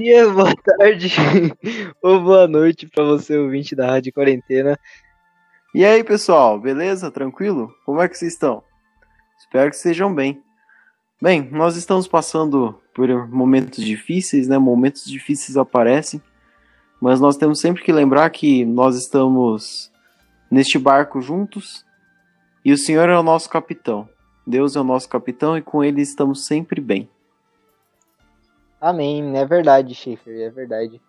[0.00, 1.12] Dia, boa tarde
[2.02, 4.78] ou boa noite para você, ouvinte da Rádio Quarentena.
[5.74, 7.10] E aí, pessoal, beleza?
[7.10, 7.70] Tranquilo?
[7.84, 8.62] Como é que vocês estão?
[9.38, 10.42] Espero que estejam bem.
[11.20, 14.56] Bem, nós estamos passando por momentos difíceis, né?
[14.56, 16.22] Momentos difíceis aparecem,
[16.98, 19.92] mas nós temos sempre que lembrar que nós estamos
[20.50, 21.84] neste barco juntos
[22.64, 24.08] e o Senhor é o nosso capitão.
[24.46, 27.06] Deus é o nosso capitão e com ele estamos sempre bem.
[28.80, 31.00] Amém, é verdade, Schaefer, é verdade.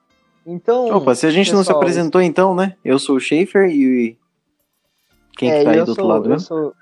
[0.45, 0.87] Então.
[0.87, 2.75] Opa, se a gente pessoal, não se apresentou então, né?
[2.83, 4.17] Eu sou o Schaefer e.
[5.37, 6.73] Quem é, que tá aí do outro lado, eu Sou,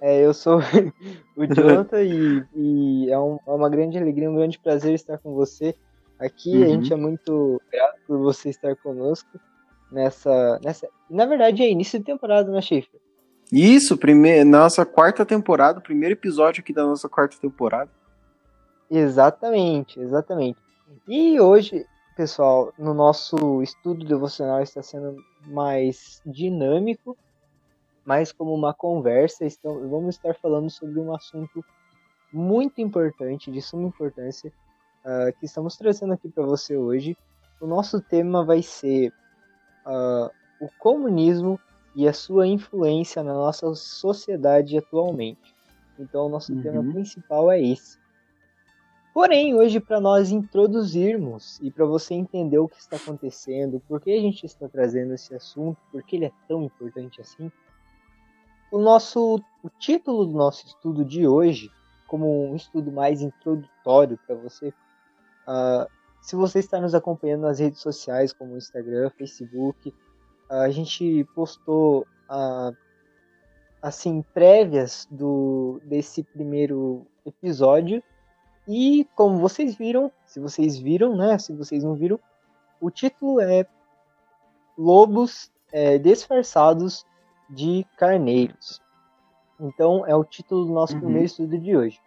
[0.00, 0.58] é, eu sou
[1.36, 5.34] o Jonathan e, e é, um, é, uma grande alegria, um grande prazer estar com
[5.34, 5.74] você
[6.18, 6.56] aqui.
[6.56, 6.64] Uhum.
[6.64, 9.28] A gente é muito grato por você estar conosco
[9.90, 10.60] nessa.
[10.62, 13.00] nessa na verdade, é início de temporada, né, Schaefer?
[13.52, 17.90] Isso, primeir, nossa quarta temporada, primeiro episódio aqui da nossa quarta temporada.
[18.90, 20.58] Exatamente, exatamente.
[21.06, 27.16] E hoje, pessoal, no nosso estudo devocional está sendo mais dinâmico,
[28.04, 29.44] mais como uma conversa.
[29.46, 31.64] Então, vamos estar falando sobre um assunto
[32.32, 34.52] muito importante, de suma importância,
[35.04, 37.16] uh, que estamos trazendo aqui para você hoje.
[37.60, 39.12] O nosso tema vai ser
[39.86, 40.30] uh,
[40.60, 41.60] o comunismo
[41.94, 45.54] e a sua influência na nossa sociedade atualmente.
[45.96, 46.62] Então, o nosso uhum.
[46.62, 47.99] tema principal é esse.
[49.12, 54.12] Porém, hoje, para nós introduzirmos e para você entender o que está acontecendo, por que
[54.12, 57.50] a gente está trazendo esse assunto, por que ele é tão importante assim,
[58.70, 61.70] o nosso o título do nosso estudo de hoje,
[62.06, 65.90] como um estudo mais introdutório para você, uh,
[66.22, 69.92] se você está nos acompanhando nas redes sociais, como Instagram, Facebook,
[70.48, 72.76] a gente postou uh,
[73.82, 78.02] assim prévias do desse primeiro episódio
[78.68, 81.38] e como vocês viram, se vocês viram, né?
[81.38, 82.18] Se vocês não viram,
[82.80, 83.66] o título é
[84.76, 87.04] Lobos é, disfarçados
[87.48, 88.80] de carneiros.
[89.58, 91.00] Então é o título do nosso uhum.
[91.00, 92.00] primeiro estudo de hoje.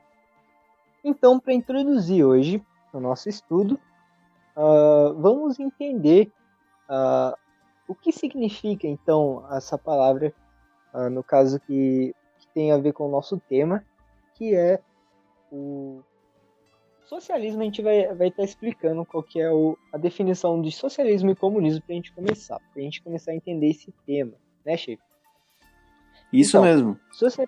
[1.04, 3.80] Então, para introduzir hoje o nosso estudo,
[4.56, 6.32] uh, vamos entender
[6.90, 7.38] uh,
[7.88, 10.34] o que significa então essa palavra,
[10.94, 13.84] uh, no caso que, que, tem a ver com o nosso tema,
[14.36, 14.80] que é
[15.52, 16.02] o
[17.16, 17.62] socialismo.
[17.62, 21.32] A gente vai, vai estar tá explicando qual que é o, a definição de socialismo
[21.32, 24.34] e comunismo para a gente começar, para a gente começar a entender esse tema,
[24.66, 25.02] né, chefe?
[26.32, 27.00] Isso então, mesmo.
[27.12, 27.48] Social...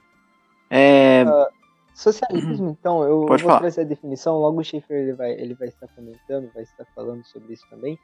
[0.70, 1.24] É...
[1.24, 1.48] Uh,
[1.94, 3.62] socialismo, então, eu Pode vou falar.
[3.62, 7.24] trazer a definição, logo o Schaefer ele vai, ele vai estar comentando, vai estar falando
[7.26, 7.98] sobre isso também,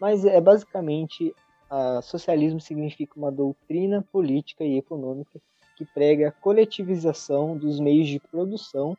[0.00, 1.34] mas é basicamente
[1.70, 5.40] Uh, socialismo significa uma doutrina política e econômica
[5.76, 8.96] que prega a coletivização dos meios de produção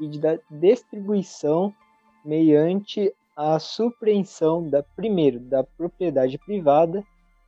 [0.00, 1.74] e de da distribuição
[2.24, 7.04] mediante a supreensão da primeiro da propriedade privada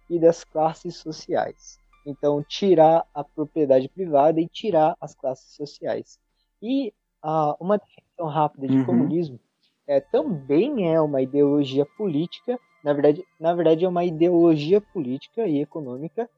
[0.08, 1.78] e das classes sociais.
[2.06, 6.18] Então, tirar a propriedade privada e tirar as classes sociais.
[6.60, 6.92] E
[7.24, 8.84] uh, uma definição rápida de uhum.
[8.84, 9.40] comunismo
[9.86, 15.62] é, também é uma ideologia política na verdade, na verdade é uma ideologia política e
[15.62, 16.28] econômica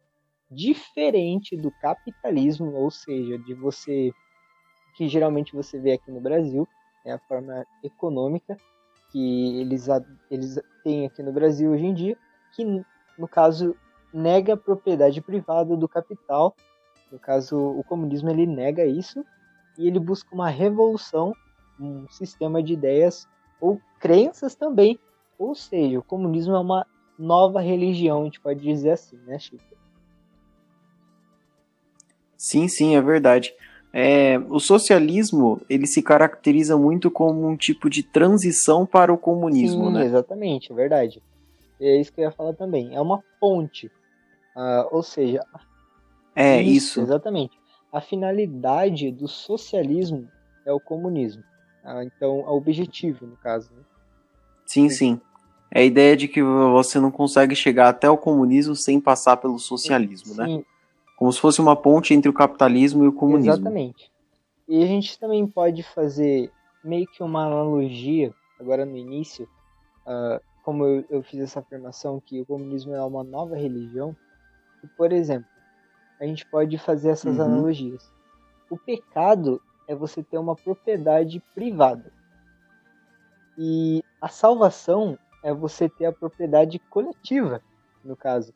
[0.49, 4.12] diferente do capitalismo, ou seja, de você
[4.96, 6.66] que geralmente você vê aqui no Brasil,
[7.04, 8.56] é a forma econômica
[9.12, 9.86] que eles,
[10.30, 12.19] eles têm aqui no Brasil hoje em dia,
[12.54, 12.64] que
[13.16, 13.76] no caso
[14.12, 16.56] nega a propriedade privada do capital.
[17.12, 19.25] No caso, o comunismo ele nega isso
[19.78, 21.32] e ele busca uma revolução,
[21.78, 23.28] um sistema de ideias
[23.60, 24.99] ou crenças também
[25.38, 26.87] ou seja, o comunismo é uma
[27.19, 29.62] nova religião, a gente pode dizer assim, né, Chico?
[32.37, 33.54] Sim, sim, é verdade.
[33.98, 39.87] É, o socialismo ele se caracteriza muito como um tipo de transição para o comunismo,
[39.87, 40.04] sim, né?
[40.04, 41.22] Exatamente, é verdade.
[41.81, 42.94] É isso que eu ia falar também.
[42.94, 43.87] É uma ponte,
[44.54, 45.43] uh, ou seja,
[46.34, 47.58] é isso, isso, exatamente.
[47.90, 50.28] A finalidade do socialismo
[50.66, 51.42] é o comunismo.
[51.82, 53.70] Uh, então, é o objetivo, no caso.
[53.75, 53.82] Né?
[54.66, 55.20] Sim, sim.
[55.70, 59.58] É a ideia de que você não consegue chegar até o comunismo sem passar pelo
[59.58, 60.44] socialismo, né?
[60.44, 60.64] sim.
[61.16, 63.52] Como se fosse uma ponte entre o capitalismo e o comunismo.
[63.52, 64.12] Exatamente.
[64.68, 66.52] E a gente também pode fazer
[66.84, 69.48] meio que uma analogia, agora no início,
[70.06, 74.16] uh, como eu, eu, fiz essa afirmação que o comunismo é uma nova religião,
[74.82, 75.48] e, por exemplo,
[76.20, 77.44] a gente pode fazer essas uhum.
[77.44, 78.12] analogias.
[78.68, 82.12] O pecado é você ter uma propriedade privada.
[83.56, 87.62] E a salvação é você ter a propriedade coletiva,
[88.04, 88.52] no caso.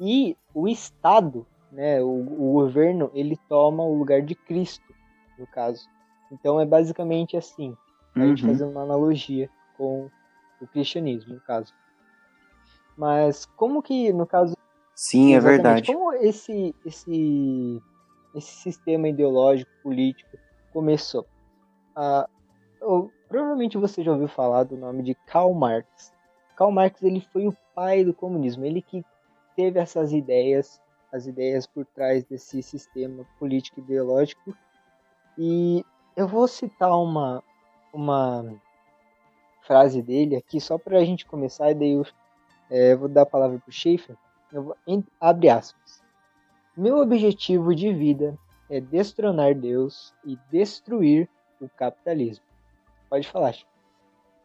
[0.00, 4.94] E o Estado, né, o, o governo, ele toma o lugar de Cristo,
[5.38, 5.88] no caso.
[6.30, 7.76] Então é basicamente assim,
[8.14, 8.28] a uhum.
[8.28, 10.10] gente fazendo uma analogia com
[10.60, 11.72] o cristianismo, no caso.
[12.96, 14.56] Mas como que, no caso.
[14.94, 15.92] Sim, é verdade.
[15.92, 17.80] Como esse, esse,
[18.34, 20.36] esse sistema ideológico, político,
[20.72, 21.24] começou?
[21.94, 22.28] Ah,
[22.80, 26.12] eu, provavelmente você já ouviu falar do nome de Karl Marx.
[26.56, 29.04] Karl Marx ele foi o pai do comunismo, ele que
[29.54, 30.80] teve essas ideias,
[31.12, 34.54] as ideias por trás desse sistema político ideológico.
[35.36, 35.84] E
[36.16, 37.42] eu vou citar uma,
[37.92, 38.44] uma
[39.62, 42.06] frase dele aqui só para a gente começar, e daí eu
[42.70, 44.16] é, vou dar a palavra para o Schaefer.
[44.52, 46.02] Vou, em, abre aspas.
[46.76, 48.38] Meu objetivo de vida
[48.70, 51.28] é destronar Deus e destruir
[51.60, 52.44] o capitalismo.
[53.08, 53.78] Pode falar, Schaefer.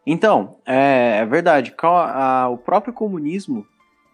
[0.06, 1.74] Então, é, é verdade.
[2.50, 3.66] O próprio comunismo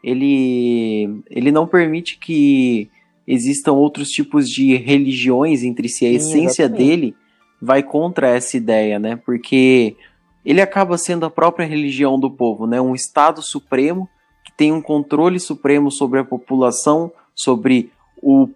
[0.02, 2.90] ele, ele não permite que
[3.26, 6.06] existam outros tipos de religiões entre si.
[6.06, 6.88] A Sim, essência exatamente.
[6.88, 7.16] dele
[7.60, 9.16] vai contra essa ideia, né?
[9.16, 9.96] Porque
[10.44, 12.80] ele acaba sendo a própria religião do povo, né?
[12.80, 14.08] Um Estado supremo
[14.44, 17.92] que tem um controle supremo sobre a população, sobre
[18.22, 18.48] o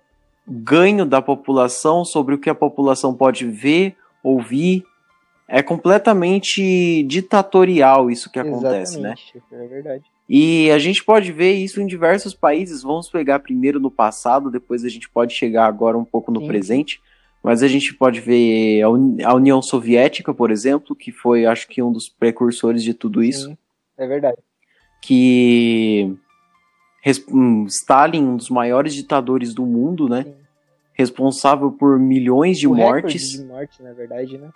[0.46, 4.84] ganho da população, sobre o que a população pode ver, ouvir.
[5.46, 9.14] É completamente ditatorial isso que acontece, né?
[9.14, 9.64] Exatamente, né?
[9.64, 10.13] É verdade.
[10.28, 12.82] E a gente pode ver isso em diversos países.
[12.82, 16.46] Vamos pegar primeiro no passado, depois a gente pode chegar agora um pouco no Sim.
[16.46, 17.02] presente.
[17.42, 21.92] Mas a gente pode ver a União Soviética, por exemplo, que foi, acho que, um
[21.92, 23.48] dos precursores de tudo isso.
[23.48, 23.58] Sim,
[23.98, 24.38] é verdade.
[25.02, 26.16] Que
[27.30, 30.22] hum, Stalin, um dos maiores ditadores do mundo, né?
[30.24, 30.34] Sim.
[30.94, 33.32] Responsável por milhões de o mortes.
[33.32, 34.48] de morte, na verdade, né?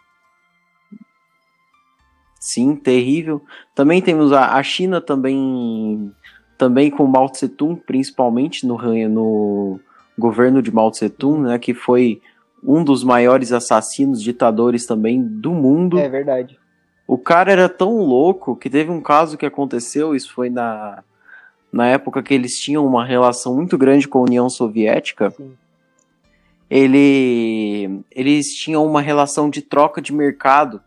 [2.38, 3.42] Sim, terrível.
[3.74, 6.12] Também temos a, a China também,
[6.56, 9.80] também com Mao Tse Tung, principalmente no, no
[10.16, 11.58] governo de Mao Tse Tung, né?
[11.58, 12.20] Que foi
[12.62, 15.98] um dos maiores assassinos, ditadores também do mundo.
[15.98, 16.58] É verdade.
[17.06, 21.02] O cara era tão louco que teve um caso que aconteceu, isso foi na,
[21.72, 25.30] na época que eles tinham uma relação muito grande com a União Soviética.
[25.30, 25.52] Sim.
[26.70, 30.82] Ele, eles tinham uma relação de troca de mercado.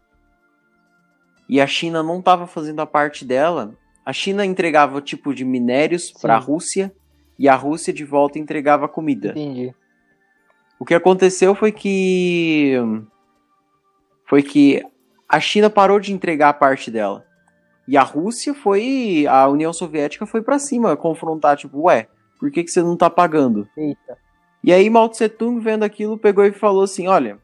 [1.51, 3.75] E a China não estava fazendo a parte dela.
[4.06, 6.94] A China entregava tipo de minérios para a Rússia
[7.38, 9.31] e a Rússia de volta entregava comida.
[9.31, 9.75] Entendi.
[10.80, 12.77] O que aconteceu foi que
[14.25, 14.81] foi que
[15.27, 17.25] a China parou de entregar a parte dela.
[17.86, 22.07] E a Rússia foi, a União Soviética foi para cima confrontar, tipo, ué,
[22.39, 23.68] por que, que você não tá pagando?
[23.75, 24.18] Eita.
[24.63, 27.39] E aí Mao Tse Tung vendo aquilo pegou e falou assim, olha,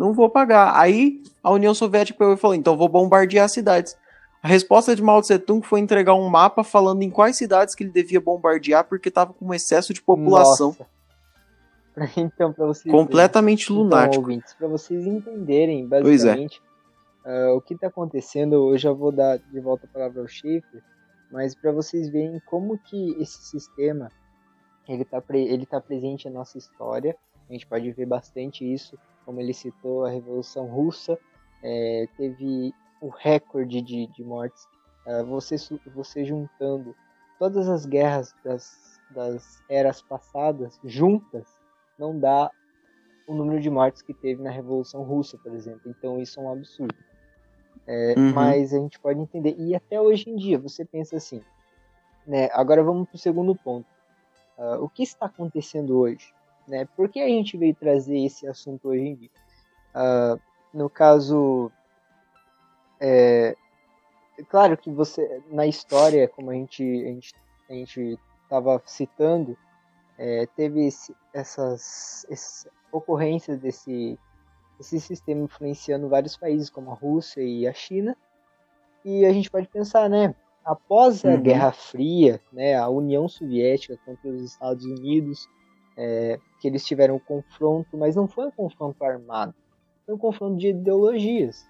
[0.00, 0.72] não vou pagar.
[0.80, 3.94] Aí a União Soviética falou, então vou bombardear as cidades.
[4.42, 7.84] A resposta de Mao Tse Tung foi entregar um mapa falando em quais cidades que
[7.84, 10.68] ele devia bombardear porque estava com um excesso de população.
[10.68, 10.86] Nossa.
[12.18, 14.30] então, para vocês completamente verem, lunático.
[14.30, 16.62] Então, para vocês entenderem basicamente
[17.26, 17.50] é.
[17.50, 20.82] uh, o que está acontecendo, eu já vou dar de volta a palavra ao Schaefer,
[21.30, 24.10] mas para vocês verem como que esse sistema
[24.88, 27.14] ele está ele tá presente na nossa história.
[27.50, 31.18] A gente pode ver bastante isso, como ele citou a Revolução Russa,
[31.62, 34.66] é, teve o recorde de, de mortes.
[35.06, 35.56] Uh, você,
[35.94, 36.94] você juntando
[37.38, 41.58] todas as guerras das, das eras passadas juntas,
[41.98, 42.50] não dá
[43.26, 45.82] o número de mortes que teve na Revolução Russa, por exemplo.
[45.86, 46.96] Então isso é um absurdo.
[47.86, 48.32] É, uhum.
[48.32, 49.54] Mas a gente pode entender.
[49.58, 51.42] E até hoje em dia, você pensa assim.
[52.26, 52.48] Né?
[52.52, 53.86] Agora vamos para o segundo ponto.
[54.58, 56.34] Uh, o que está acontecendo hoje?
[56.70, 56.86] Né?
[56.96, 59.30] Por que a gente veio trazer esse assunto hoje em dia?
[59.92, 60.40] Uh,
[60.72, 61.70] no caso,
[63.00, 63.56] é,
[64.48, 67.34] claro que você na história, como a gente a gente
[67.68, 69.58] a gente estava citando,
[70.16, 74.18] é, teve esse, essas, essas, ocorrências desse,
[74.76, 78.16] desse sistema influenciando vários países, como a Rússia e a China.
[79.04, 80.34] E a gente pode pensar, né?
[80.64, 81.42] Após a uhum.
[81.42, 85.48] Guerra Fria, né, a União Soviética contra os Estados Unidos,
[86.02, 89.54] é, que eles tiveram um confronto, mas não foi um confronto armado,
[90.06, 91.68] foi um confronto de ideologias.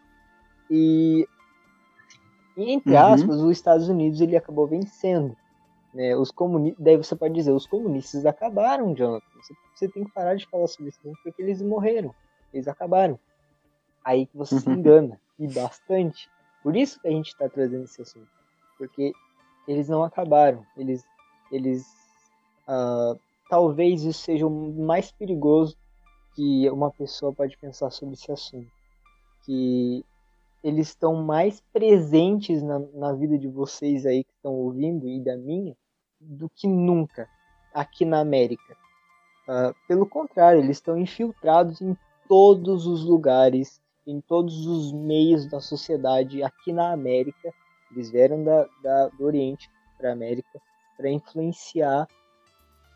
[0.70, 1.26] E,
[2.56, 2.98] entre uhum.
[2.98, 5.36] aspas, os Estados Unidos ele acabou vencendo.
[5.92, 9.26] Né, os comunistas, daí você pode dizer, os comunistas acabaram, Jonathan.
[9.42, 12.14] Você, você tem que parar de falar sobre isso porque eles morreram.
[12.54, 13.18] Eles acabaram.
[14.04, 14.60] Aí que você uhum.
[14.60, 15.20] se engana.
[15.40, 16.30] E bastante.
[16.62, 18.28] Por isso que a gente está trazendo esse assunto.
[18.78, 19.12] Porque
[19.66, 20.64] eles não acabaram.
[20.76, 21.04] Eles.
[21.50, 21.84] eles
[22.68, 23.18] uh,
[23.50, 25.76] talvez isso seja o mais perigoso
[26.36, 28.70] que uma pessoa pode pensar sobre esse assunto.
[29.44, 30.04] Que
[30.62, 35.36] eles estão mais presentes na, na vida de vocês aí que estão ouvindo e da
[35.36, 35.76] minha
[36.20, 37.28] do que nunca
[37.74, 38.76] aqui na América.
[39.48, 41.96] Uh, pelo contrário, eles estão infiltrados em
[42.28, 47.52] todos os lugares, em todos os meios da sociedade aqui na América
[47.90, 50.60] Eles vieram da, da do Oriente para a América
[50.96, 52.06] para influenciar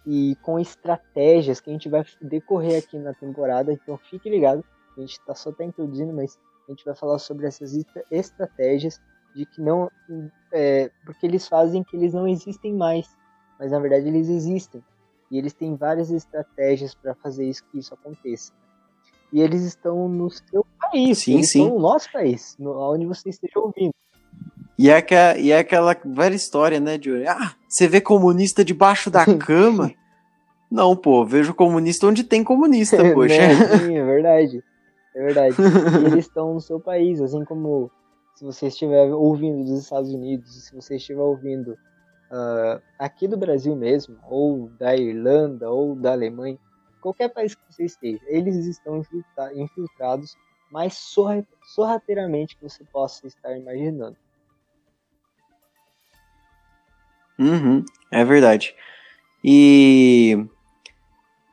[0.06, 3.72] e com estratégias que a gente vai decorrer aqui na temporada.
[3.72, 4.64] Então fique ligado,
[4.96, 7.72] a gente tá, só está introduzindo, mas a gente vai falar sobre essas
[8.10, 9.00] estratégias
[9.34, 9.90] de que não.
[10.52, 13.08] É, porque eles fazem que eles não existem mais,
[13.58, 14.82] mas na verdade eles existem.
[15.30, 18.52] E eles têm várias estratégias para fazer isso que isso aconteça.
[19.32, 21.62] E eles estão no seu país, sim, eles sim.
[21.62, 23.92] estão no nosso país, no, onde você esteja ouvindo.
[24.78, 29.10] E é, que, e é aquela velha história, né, de ah, você vê comunista debaixo
[29.10, 29.92] da cama?
[30.70, 33.36] Não, pô, vejo comunista onde tem comunista, poxa.
[33.36, 33.78] né?
[33.78, 34.64] Sim, é verdade.
[35.14, 35.56] É verdade.
[36.02, 37.90] e eles estão no seu país, assim como
[38.34, 41.78] se você estiver ouvindo dos Estados Unidos, se você estiver ouvindo
[42.32, 46.58] uh, aqui do Brasil mesmo, ou da Irlanda, ou da Alemanha,
[47.00, 49.00] qualquer país que você esteja, eles estão
[49.54, 50.36] infiltrados
[50.72, 50.94] mais
[51.62, 54.16] sorrateiramente que você possa estar imaginando.
[57.38, 58.74] Uhum, é verdade.
[59.42, 60.46] E,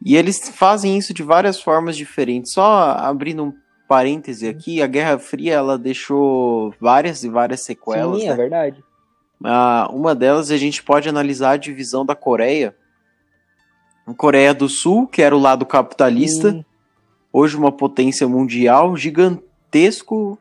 [0.03, 2.53] e eles fazem isso de várias formas diferentes.
[2.53, 3.53] Só abrindo um
[3.87, 8.21] parêntese aqui, a Guerra Fria ela deixou várias e várias sequelas.
[8.21, 8.33] Sim, né?
[8.33, 8.83] é verdade.
[9.43, 12.75] Ah, uma delas a gente pode analisar a divisão da Coreia.
[14.05, 16.65] A Coreia do Sul, que era o lado capitalista, Sim.
[17.33, 20.37] hoje uma potência mundial, gigantesco,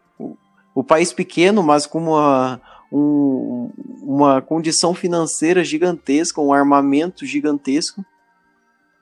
[0.74, 2.60] o país pequeno, mas com uma,
[2.92, 3.70] um,
[4.02, 8.04] uma condição financeira gigantesca, um armamento gigantesco.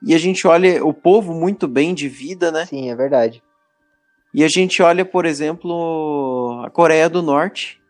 [0.01, 2.65] E a gente olha o povo muito bem de vida, né?
[2.65, 3.43] Sim, é verdade.
[4.33, 7.81] E a gente olha, por exemplo, a Coreia do Norte,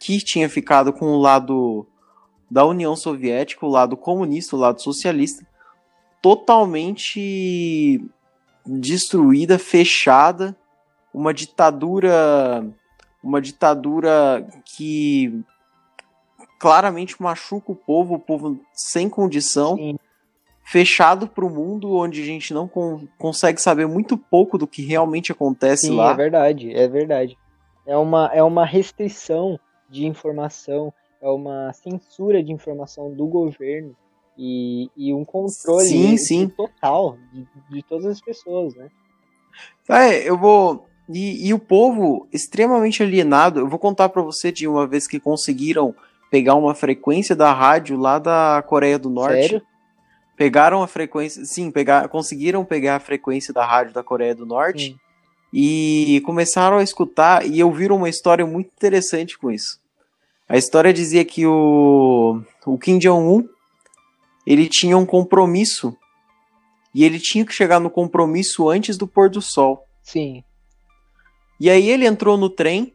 [0.00, 1.86] que tinha ficado com o lado
[2.50, 5.46] da União Soviética, o lado comunista, o lado socialista,
[6.22, 8.02] totalmente
[8.66, 10.56] destruída, fechada,
[11.12, 12.66] uma ditadura,
[13.22, 15.42] uma ditadura que
[16.58, 19.76] claramente machuca o povo, o povo sem condição.
[19.76, 19.96] Sim
[20.70, 24.82] fechado para o mundo, onde a gente não con consegue saber muito pouco do que
[24.82, 26.12] realmente acontece Sim, lá.
[26.12, 27.36] É verdade, é verdade.
[27.84, 29.58] É uma, é uma restrição
[29.88, 33.96] de informação, é uma censura de informação do governo
[34.38, 36.48] e, e um controle sim, sim.
[36.48, 38.88] total de, de todas as pessoas, né?
[39.88, 40.86] É, eu vou.
[41.12, 43.60] E, e o povo extremamente alienado.
[43.60, 45.94] Eu vou contar para você de uma vez que conseguiram
[46.30, 49.34] pegar uma frequência da rádio lá da Coreia do Norte.
[49.34, 49.62] Sério?
[50.40, 54.84] pegaram a frequência, sim, pegar, conseguiram pegar a frequência da rádio da Coreia do Norte
[54.84, 54.98] sim.
[55.52, 59.78] e começaram a escutar e ouviram uma história muito interessante com isso.
[60.48, 63.46] A história dizia que o, o Kim Jong-un
[64.46, 65.94] ele tinha um compromisso
[66.94, 69.84] e ele tinha que chegar no compromisso antes do pôr do sol.
[70.02, 70.42] Sim.
[71.60, 72.94] E aí ele entrou no trem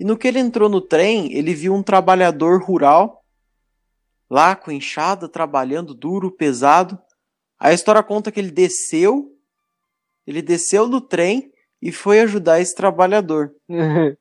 [0.00, 3.22] e no que ele entrou no trem ele viu um trabalhador rural
[4.30, 6.98] lá com enxada, trabalhando duro, pesado.
[7.58, 9.30] A história conta que ele desceu,
[10.26, 13.54] ele desceu do trem e foi ajudar esse trabalhador.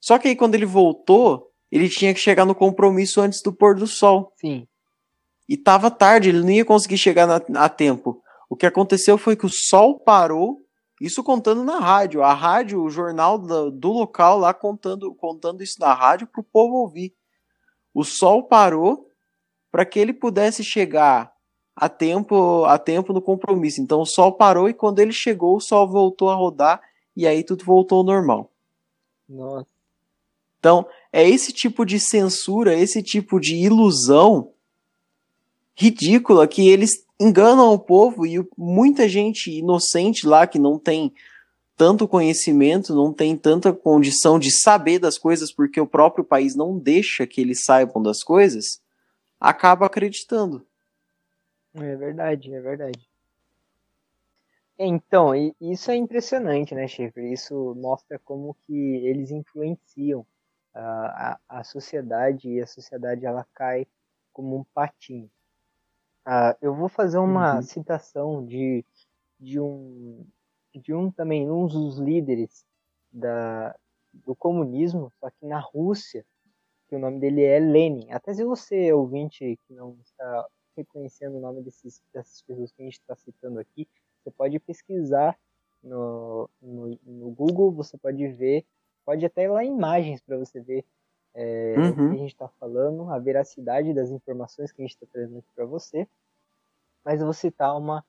[0.00, 3.74] Só que aí quando ele voltou, ele tinha que chegar no compromisso antes do pôr
[3.74, 4.32] do sol.
[4.36, 4.66] Sim.
[5.48, 8.22] E tava tarde, ele não ia conseguir chegar na, a tempo.
[8.48, 10.63] O que aconteceu foi que o sol parou,
[11.00, 12.22] isso contando na rádio.
[12.22, 16.44] A rádio, o jornal do, do local lá contando, contando isso na rádio para o
[16.44, 17.14] povo ouvir.
[17.92, 19.08] O sol parou
[19.70, 21.32] para que ele pudesse chegar
[21.74, 23.80] a tempo, a tempo no compromisso.
[23.80, 26.80] Então o sol parou e quando ele chegou, o sol voltou a rodar
[27.16, 28.50] e aí tudo voltou ao normal.
[29.28, 29.66] Nossa.
[30.58, 34.52] Então, é esse tipo de censura, esse tipo de ilusão
[35.74, 41.12] ridícula que eles enganam o povo e muita gente inocente lá que não tem
[41.76, 46.78] tanto conhecimento, não tem tanta condição de saber das coisas porque o próprio país não
[46.78, 48.80] deixa que eles saibam das coisas
[49.40, 50.66] acaba acreditando.
[51.74, 53.08] É verdade, é verdade.
[54.78, 57.32] Então, isso é impressionante, né, Schaefer?
[57.32, 58.74] Isso mostra como que
[59.06, 60.26] eles influenciam
[60.72, 63.86] a, a, a sociedade e a sociedade ela cai
[64.32, 65.30] como um patinho.
[66.26, 67.62] Uh, eu vou fazer uma uhum.
[67.62, 68.84] citação de,
[69.38, 70.24] de um
[70.74, 72.64] de um também um dos líderes
[73.12, 73.74] da,
[74.12, 76.24] do comunismo, só que na Rússia,
[76.88, 78.10] que o nome dele é Lenin.
[78.10, 82.84] Até se você, ouvinte, que não está reconhecendo o nome desses, dessas pessoas que a
[82.84, 83.88] gente está citando aqui,
[84.22, 85.38] você pode pesquisar
[85.82, 88.64] no, no, no, Google, você pode ver,
[89.04, 90.84] pode até ir lá imagens para você ver
[91.34, 91.94] é, uhum.
[92.10, 95.48] que a gente está falando, a veracidade das informações que a gente está trazendo aqui
[95.54, 96.08] para você.
[97.04, 98.04] Mas eu vou citar uma,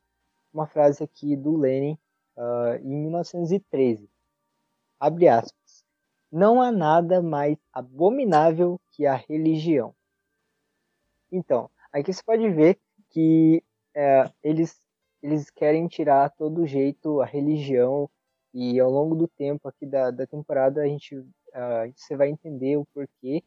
[0.53, 1.97] uma frase aqui do Lenin
[2.37, 4.09] uh, em 1913.
[4.99, 5.83] Abre aspas.
[6.31, 9.93] não há nada mais abominável que a religião.
[11.31, 12.79] Então, aqui você pode ver
[13.09, 13.63] que
[13.93, 14.79] é, eles,
[15.21, 18.09] eles querem tirar todo jeito a religião
[18.53, 21.21] e ao longo do tempo aqui da, da temporada a gente
[21.55, 23.43] uh, você vai entender o porquê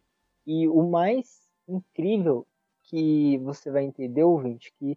[0.47, 2.47] e o mais incrível
[2.85, 4.97] que você vai entender, ouvinte, que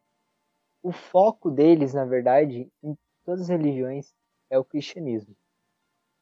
[0.82, 4.14] o foco deles, na verdade, em todas as religiões,
[4.50, 5.36] é o cristianismo.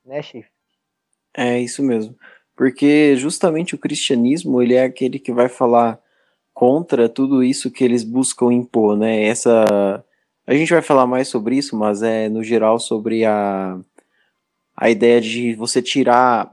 [0.04, 0.50] Né, chefe?
[1.36, 2.18] É isso mesmo.
[2.56, 6.02] Porque justamente o cristianismo, ele é aquele que vai falar
[6.54, 9.24] contra tudo isso que eles buscam impor, né?
[9.24, 10.04] Essa
[10.46, 13.80] a gente vai falar mais sobre isso, mas é no geral sobre a
[14.76, 16.52] a ideia de você tirar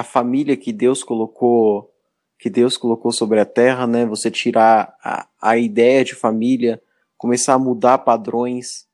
[0.00, 1.90] a família que Deus colocou
[2.40, 4.06] que Deus colocou sobre a terra, né?
[4.06, 6.82] Você tirar a, a ideia de família,
[7.18, 8.88] começar a mudar padrões.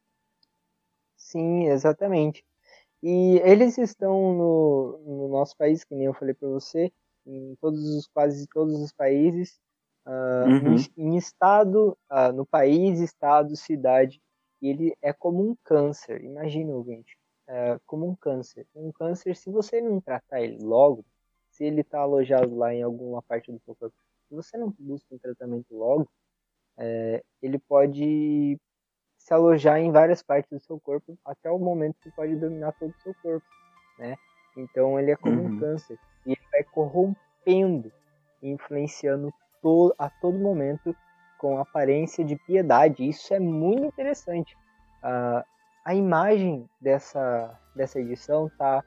[1.16, 2.44] Sim, exatamente.
[3.00, 6.92] E eles estão no, no nosso país, que nem eu falei para você,
[7.24, 9.60] em todos os quase todos os países,
[10.04, 10.74] uh, uhum.
[10.96, 14.20] em, em, estado, uh, no país, estado, cidade,
[14.60, 16.24] e ele é como um câncer.
[16.24, 17.16] Imagina, ouvinte,
[17.48, 18.66] uh, como um câncer.
[18.74, 21.04] Um câncer, se você não tratar ele logo,
[21.50, 23.96] se ele está alojado lá em alguma parte do seu corpo,
[24.28, 26.08] se você não busca um tratamento logo,
[26.76, 28.58] é, ele pode
[29.16, 32.90] se alojar em várias partes do seu corpo até o momento que pode dominar todo
[32.90, 33.46] o seu corpo,
[33.98, 34.16] né?
[34.56, 35.56] Então ele é como uhum.
[35.56, 37.92] um câncer e ele vai corrompendo,
[38.42, 39.32] influenciando
[39.62, 40.94] to a todo momento
[41.38, 43.08] com aparência de piedade.
[43.08, 44.56] Isso é muito interessante.
[45.02, 45.44] Uh,
[45.86, 48.84] a imagem dessa dessa edição tá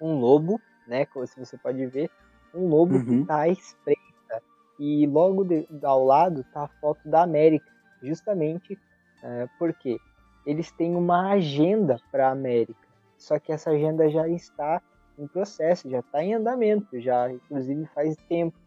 [0.00, 1.06] um lobo né?
[1.06, 2.10] Como você pode ver,
[2.54, 3.04] um lobo uhum.
[3.04, 4.42] que está à espreita.
[4.78, 7.70] E logo de, ao lado está a foto da América,
[8.02, 8.78] justamente
[9.22, 9.98] é, porque
[10.44, 12.88] eles têm uma agenda para a América.
[13.16, 14.82] Só que essa agenda já está
[15.18, 18.58] em processo, já está em andamento, já inclusive faz tempo.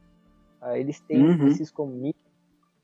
[0.62, 1.48] Uh, eles têm uhum.
[1.48, 2.34] esses comunicadores,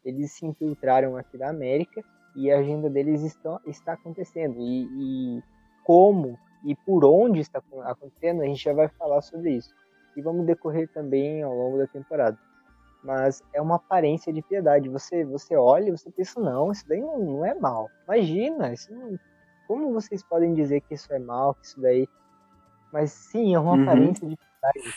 [0.03, 2.03] eles se infiltraram aqui da América
[2.35, 4.59] e a agenda deles estão, está acontecendo.
[4.59, 5.43] E, e
[5.83, 9.73] como e por onde está acontecendo, a gente já vai falar sobre isso.
[10.15, 12.37] E vamos decorrer também ao longo da temporada.
[13.03, 14.89] Mas é uma aparência de piedade.
[14.89, 17.89] Você você olha e você pensa, não, isso daí não, não é mal.
[18.05, 19.17] Imagina, isso não,
[19.67, 22.07] como vocês podem dizer que isso é mal, que isso daí...
[22.93, 23.83] Mas sim, é uma uhum.
[23.83, 24.95] aparência de piedade.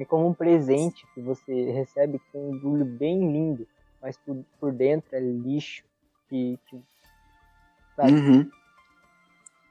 [0.00, 3.66] É como um presente que você recebe com um embrulho bem lindo,
[4.00, 5.84] mas por, por dentro é lixo.
[6.28, 6.82] Que, que
[7.96, 8.12] sabe?
[8.12, 8.50] Uhum.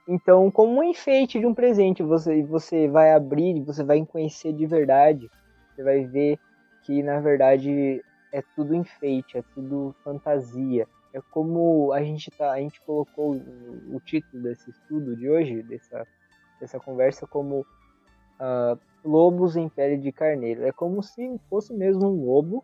[0.08, 4.66] Então, como um enfeite de um presente, você, você vai abrir, você vai conhecer de
[4.66, 5.30] verdade,
[5.76, 6.40] você vai ver
[6.84, 10.88] que na verdade é tudo enfeite, é tudo fantasia.
[11.14, 13.36] É como a gente tá, a gente colocou
[13.92, 16.08] o título desse estudo de hoje, dessa,
[16.60, 17.62] dessa conversa, como
[18.40, 20.66] uh, lobos em pele de carneiro.
[20.66, 22.64] É como se fosse mesmo um lobo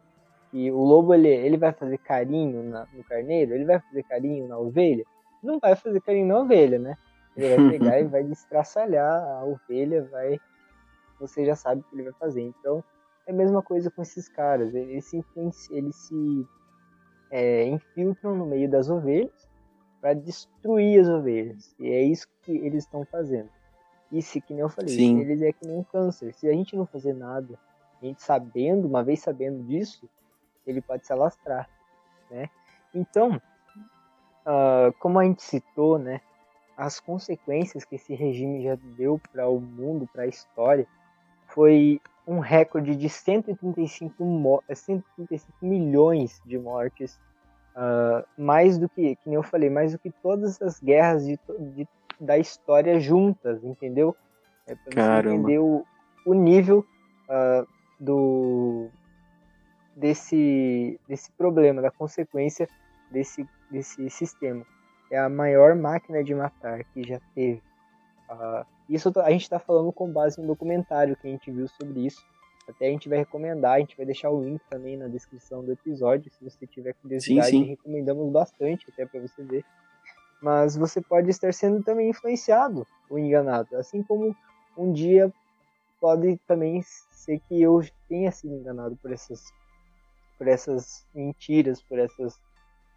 [0.53, 4.47] e o lobo ele, ele vai fazer carinho na, no carneiro, ele vai fazer carinho
[4.47, 5.03] na ovelha,
[5.41, 6.95] não vai fazer carinho na ovelha, né?
[7.35, 10.39] Ele vai pegar e vai destraçalhar a ovelha, vai.
[11.19, 12.41] Você já sabe o que ele vai fazer.
[12.41, 12.83] Então,
[13.25, 14.73] é a mesma coisa com esses caras.
[14.75, 15.25] Eles se,
[15.71, 16.47] eles se
[17.31, 19.49] é, infiltram no meio das ovelhas
[19.99, 21.75] para destruir as ovelhas.
[21.79, 23.49] E é isso que eles estão fazendo.
[24.11, 25.19] Isso que nem eu falei, Sim.
[25.21, 26.33] eles é que nem um câncer.
[26.35, 27.57] Se a gente não fazer nada,
[27.99, 30.07] a gente sabendo, uma vez sabendo disso,
[30.65, 31.69] ele pode se alastrar,
[32.29, 32.49] né?
[32.93, 33.41] Então,
[34.45, 36.21] uh, como a gente citou, né,
[36.77, 40.87] as consequências que esse regime já deu para o mundo, para a história,
[41.47, 47.19] foi um recorde de 135, 135 milhões de mortes,
[47.75, 51.39] uh, mais do que, que nem eu falei, mais do que todas as guerras de,
[51.75, 51.87] de
[52.19, 54.15] da história juntas, entendeu?
[54.65, 55.85] É para você entender o,
[56.25, 56.85] o nível
[57.27, 57.67] uh,
[57.99, 58.89] do
[59.95, 62.67] desse desse problema, da consequência
[63.11, 64.65] desse desse sistema
[65.13, 67.61] é a maior máquina de matar que já teve.
[68.29, 72.07] Uh, isso a gente está falando com base no documentário que a gente viu sobre
[72.07, 72.25] isso.
[72.67, 75.71] Até a gente vai recomendar, a gente vai deixar o link também na descrição do
[75.71, 77.69] episódio, se você tiver curiosidade, sim, sim.
[77.69, 79.65] recomendamos bastante até para você ver.
[80.41, 84.35] Mas você pode estar sendo também influenciado ou enganado, assim como
[84.77, 85.31] um dia
[85.99, 89.53] pode também ser que eu tenha sido enganado por essas
[90.43, 92.37] por essas mentiras, por essas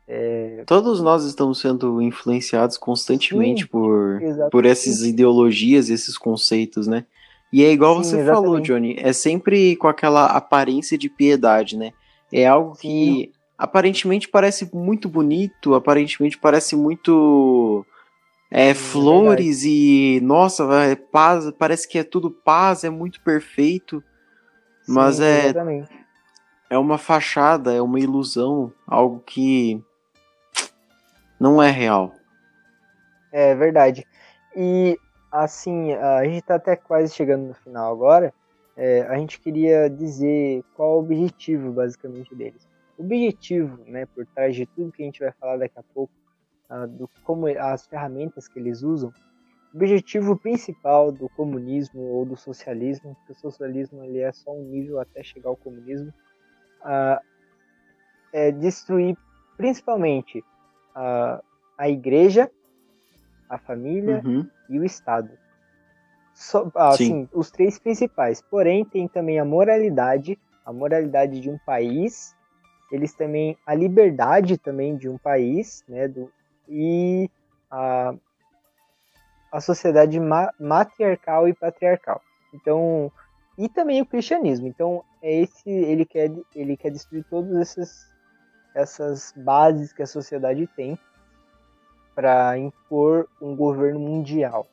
[0.09, 0.63] é...
[0.67, 4.21] Todos nós estamos sendo influenciados constantemente Sim, por,
[4.53, 7.05] por essas ideologias, esses conceitos, né?
[7.53, 8.45] E é igual Sim, você exatamente.
[8.45, 11.93] falou, Johnny, é sempre com aquela aparência de piedade, né?
[12.33, 12.81] É algo Sim.
[12.81, 17.85] que aparentemente parece muito bonito, aparentemente parece muito
[18.49, 24.03] é, flores e nossa, é paz, parece que é tudo paz, é muito perfeito,
[24.85, 26.06] Sim, mas é exatamente.
[26.69, 29.83] É uma fachada, é uma ilusão, algo que
[31.39, 32.13] não é real.
[33.33, 34.07] É verdade.
[34.57, 34.99] E
[35.31, 38.33] assim, a gente está até quase chegando no final agora.
[38.77, 42.69] É, a gente queria dizer qual o objetivo basicamente deles.
[42.99, 46.13] O objetivo, né, por trás de tudo que a gente vai falar daqui a pouco,
[46.71, 49.13] uh, do como as ferramentas que eles usam,
[49.73, 54.65] o objetivo principal do comunismo ou do socialismo, porque o socialismo ele é só um
[54.65, 56.13] nível até chegar ao comunismo,
[56.87, 57.21] uh,
[58.33, 59.17] é destruir
[59.57, 60.39] principalmente
[60.95, 61.43] uh,
[61.77, 62.51] a igreja,
[63.49, 64.49] a família uhum.
[64.69, 65.31] e o Estado.
[66.35, 68.43] So, assim, os três principais.
[68.43, 72.37] Porém, tem também a moralidade, a moralidade de um país,
[72.93, 76.31] eles também a liberdade também de um país, né, do,
[76.69, 77.31] e
[77.71, 78.15] a,
[79.51, 82.21] a sociedade ma matriarcal e patriarcal.
[82.53, 83.11] Então,
[83.57, 84.67] e também o cristianismo.
[84.67, 88.07] Então, é esse ele quer ele quer destruir todas essas
[88.73, 90.97] essas bases que a sociedade tem
[92.15, 94.67] para impor um governo mundial.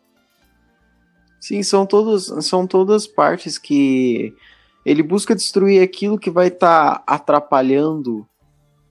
[1.40, 4.36] Sim, são todos são todas partes que
[4.86, 8.28] ele busca destruir aquilo que vai estar tá atrapalhando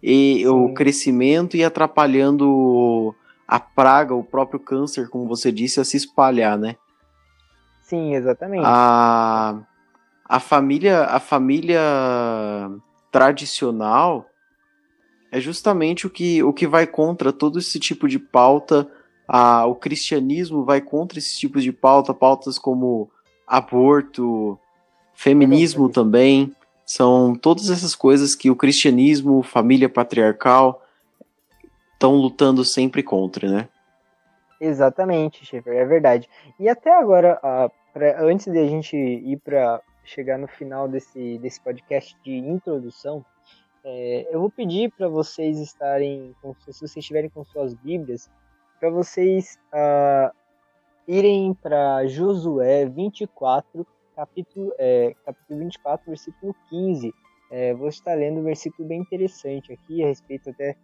[0.02, 3.14] e o crescimento e atrapalhando
[3.46, 6.76] a praga, o próprio câncer, como você disse, a se espalhar, né?
[7.82, 8.64] Sim, exatamente.
[8.66, 9.62] A,
[10.32, 11.78] a família, a família
[13.10, 14.24] tradicional
[15.30, 18.88] é justamente o que, o que vai contra todo esse tipo de pauta.
[19.28, 23.10] A, o cristianismo vai contra esse tipo de pauta, pautas como
[23.46, 24.58] aborto,
[25.12, 26.50] feminismo também.
[26.86, 30.82] São todas essas coisas que o cristianismo, família patriarcal,
[31.92, 33.68] estão lutando sempre contra, né?
[34.58, 36.26] Exatamente, Schaefer, é verdade.
[36.58, 41.38] E até agora, uh, pra, antes de a gente ir para chegar no final desse,
[41.38, 43.24] desse podcast de introdução,
[43.84, 48.30] é, eu vou pedir para vocês estarem, se vocês estiverem com suas Bíblias,
[48.78, 50.34] para vocês uh,
[51.06, 57.12] irem para Josué 24, capítulo, é, capítulo 24, versículo 15.
[57.50, 60.76] É, vou estar lendo um versículo bem interessante aqui a respeito até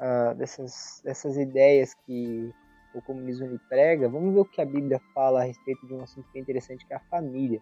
[0.00, 2.52] uh, dessas, dessas ideias que
[2.94, 4.08] o comunismo lhe prega.
[4.08, 6.92] Vamos ver o que a Bíblia fala a respeito de um assunto bem interessante que
[6.92, 7.60] é a família.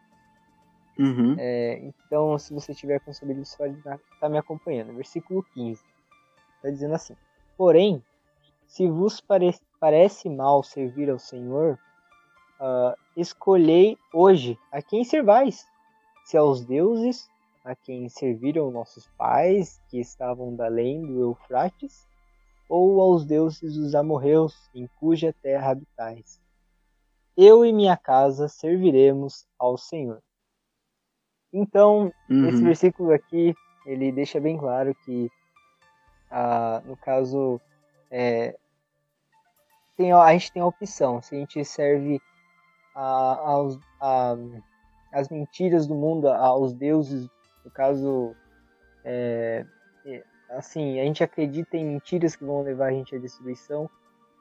[0.98, 1.36] Uhum.
[1.38, 4.94] É, então, se você tiver com sua Bíblia, você pode estar tá me acompanhando.
[4.94, 5.82] Versículo 15.
[6.56, 7.16] Está dizendo assim:
[7.56, 8.02] Porém,
[8.66, 11.78] se vos pare parece mal servir ao Senhor,
[12.60, 15.66] uh, escolhei hoje a quem servais,
[16.24, 17.28] se aos deuses
[17.64, 22.06] a quem serviram nossos pais, que estavam da além do Eufrates,
[22.68, 26.40] ou aos deuses dos amorreus, em cuja terra habitais.
[27.34, 30.22] Eu e minha casa serviremos ao Senhor.
[31.54, 32.48] Então, uhum.
[32.48, 33.54] esse versículo aqui,
[33.86, 35.30] ele deixa bem claro que,
[36.28, 37.60] ah, no caso,
[38.10, 38.56] é,
[39.96, 42.20] tem, a gente tem a opção, se a gente serve
[42.92, 44.34] a, aos, a,
[45.12, 47.30] as mentiras do mundo, aos deuses,
[47.64, 48.34] no caso,
[49.04, 49.64] é,
[50.50, 53.88] assim, a gente acredita em mentiras que vão levar a gente à destruição,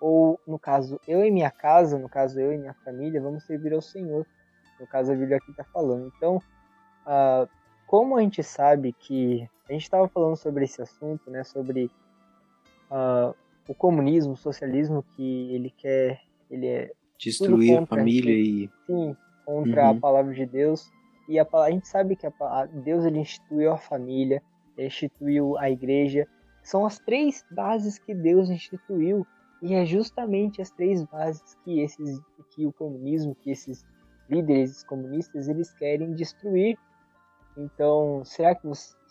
[0.01, 3.71] ou no caso, eu e minha casa, no caso, eu e minha família, vamos servir
[3.71, 4.25] ao Senhor,
[4.79, 6.11] no caso, a Bíblia aqui está falando.
[6.17, 6.41] Então,
[7.05, 7.49] uh,
[7.87, 11.89] como a gente sabe que a gente estava falando sobre esse assunto, né, sobre
[12.91, 13.35] uh,
[13.67, 19.85] o comunismo, o socialismo, que ele quer, ele é destruir a família e sim contra
[19.85, 19.97] uhum.
[19.97, 20.91] a palavra de Deus.
[21.27, 24.41] E a, a gente sabe que a, a, Deus ele instituiu a família
[24.77, 26.27] instituiu a igreja.
[26.63, 29.25] São as três bases que Deus instituiu.
[29.61, 32.19] E é justamente as três bases que esses
[32.53, 33.85] que o comunismo que esses
[34.29, 36.77] líderes comunistas eles querem destruir
[37.55, 38.67] então será que,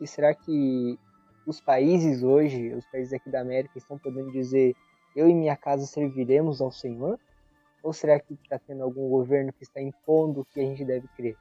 [0.06, 0.98] será que
[1.46, 4.74] os países hoje os países aqui da América estão podendo dizer
[5.14, 7.18] eu e minha casa serviremos ao Senhor
[7.82, 11.08] ou será que está tendo algum governo que está impondo o que a gente deve
[11.16, 11.36] crer?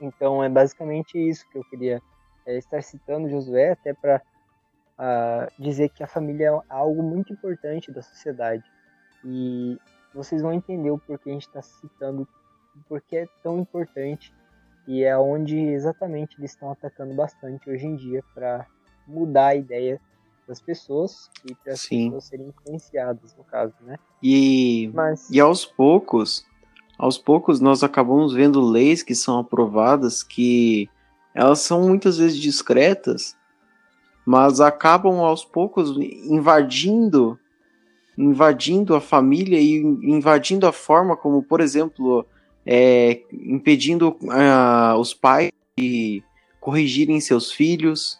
[0.00, 2.00] Então é basicamente isso que eu queria
[2.46, 4.22] é, estar citando Josué, até para uh,
[4.98, 8.64] ah, dizer que a família é algo muito importante da sociedade.
[9.24, 9.78] E
[10.14, 12.26] vocês vão entender o porquê a gente está citando,
[12.88, 14.32] porque é tão importante
[14.90, 18.66] e é onde exatamente eles estão atacando bastante hoje em dia para
[19.06, 20.00] mudar a ideia
[20.48, 23.96] das pessoas e para as pessoas serem influenciadas, no caso, né?
[24.20, 25.30] E, Mas...
[25.30, 26.44] e aos poucos,
[26.98, 30.90] aos poucos nós acabamos vendo leis que são aprovadas que
[31.32, 33.36] elas são muitas vezes discretas,
[34.26, 35.96] mas acabam aos poucos
[36.28, 37.38] invadindo
[38.18, 42.26] invadindo a família e invadindo a forma como, por exemplo,
[42.66, 46.22] é, impedindo uh, os pais de
[46.60, 48.18] corrigirem seus filhos.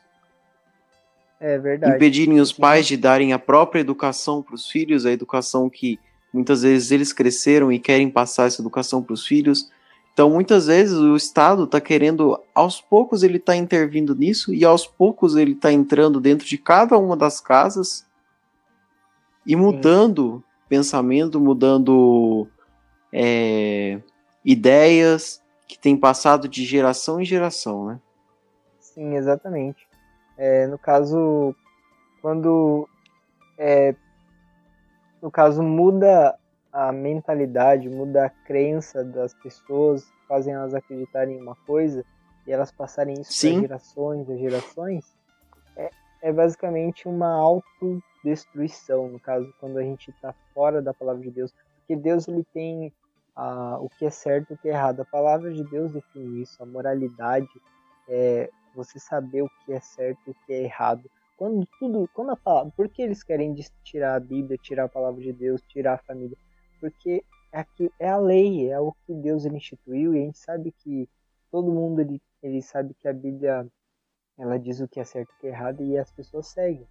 [1.38, 1.96] É verdade.
[1.96, 5.98] Impedirem os pais de darem a própria educação para os filhos, a educação que
[6.33, 9.70] muitas vezes eles cresceram e querem passar essa educação para os filhos.
[10.12, 14.87] Então, muitas vezes o Estado está querendo, aos poucos ele está intervindo nisso e aos
[14.87, 18.07] poucos ele está entrando dentro de cada uma das casas
[19.46, 20.42] e mudando Sim.
[20.68, 22.46] pensamento, mudando
[23.12, 24.00] é,
[24.44, 28.00] ideias que tem passado de geração em geração, né?
[28.81, 29.88] Sim, exatamente.
[30.37, 31.55] É, no caso,
[32.20, 32.88] quando
[33.59, 33.94] é,
[35.20, 36.37] no caso muda
[36.72, 42.05] a mentalidade, muda a crença das pessoas, fazem elas acreditarem em uma coisa
[42.46, 45.16] e elas passarem isso para gerações e gerações,
[45.76, 45.90] é,
[46.22, 51.53] é basicamente uma autodestruição, no caso, quando a gente está fora da palavra de Deus,
[51.79, 52.92] porque Deus ele tem
[53.34, 55.00] a, o que é certo e o que é errado.
[55.00, 57.48] A palavra de Deus define isso, a moralidade
[58.08, 61.10] é você saber o que é certo e o que é errado.
[61.36, 65.20] Quando tudo, quando a palavra, por que eles querem tirar a Bíblia, tirar a palavra
[65.20, 66.36] de Deus, tirar a família?
[66.80, 70.72] porque é, aqui, é a lei, é o que Deus instituiu, e a gente sabe
[70.72, 71.08] que
[71.50, 73.66] todo mundo ele, ele sabe que a Bíblia
[74.38, 76.88] ela diz o que é certo e o que é errado, e as pessoas seguem.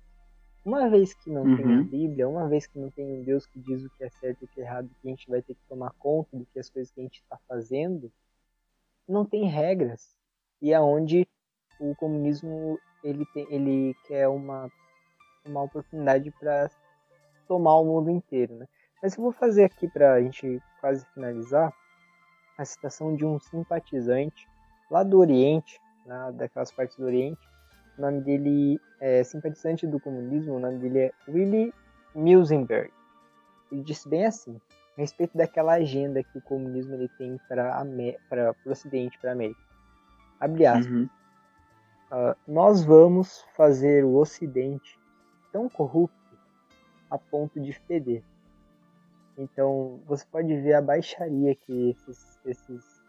[0.66, 1.56] Uma vez que não uhum.
[1.56, 1.84] tem a uhum.
[1.84, 4.46] Bíblia, uma vez que não tem um Deus que diz o que é certo e
[4.46, 6.70] o que é errado, que a gente vai ter que tomar conta do que as
[6.70, 8.12] coisas que a gente está fazendo,
[9.08, 10.16] não tem regras.
[10.62, 11.28] E é onde
[11.80, 14.70] o comunismo ele, tem, ele quer uma,
[15.46, 16.70] uma oportunidade para
[17.48, 18.68] tomar o mundo inteiro, né?
[19.02, 21.74] Mas eu vou fazer aqui para a gente quase finalizar
[22.58, 24.48] a citação de um simpatizante
[24.92, 25.80] lá do Oriente,
[26.36, 27.40] daquelas partes do Oriente.
[28.00, 31.74] O nome dele é simpatizante do comunismo, o nome dele é Willy
[32.16, 32.94] Milzenberg.
[33.70, 34.56] Ele disse bem assim,
[34.98, 39.60] a respeito daquela agenda que o comunismo ele tem para o Ocidente, para a América.
[40.40, 40.88] Abre aspas.
[40.90, 41.10] Uhum.
[42.10, 44.98] Uh, nós vamos fazer o Ocidente
[45.52, 46.16] tão corrupto
[47.12, 48.24] a ponto de feder.
[49.38, 53.04] Então você pode ver a baixaria que esses, esses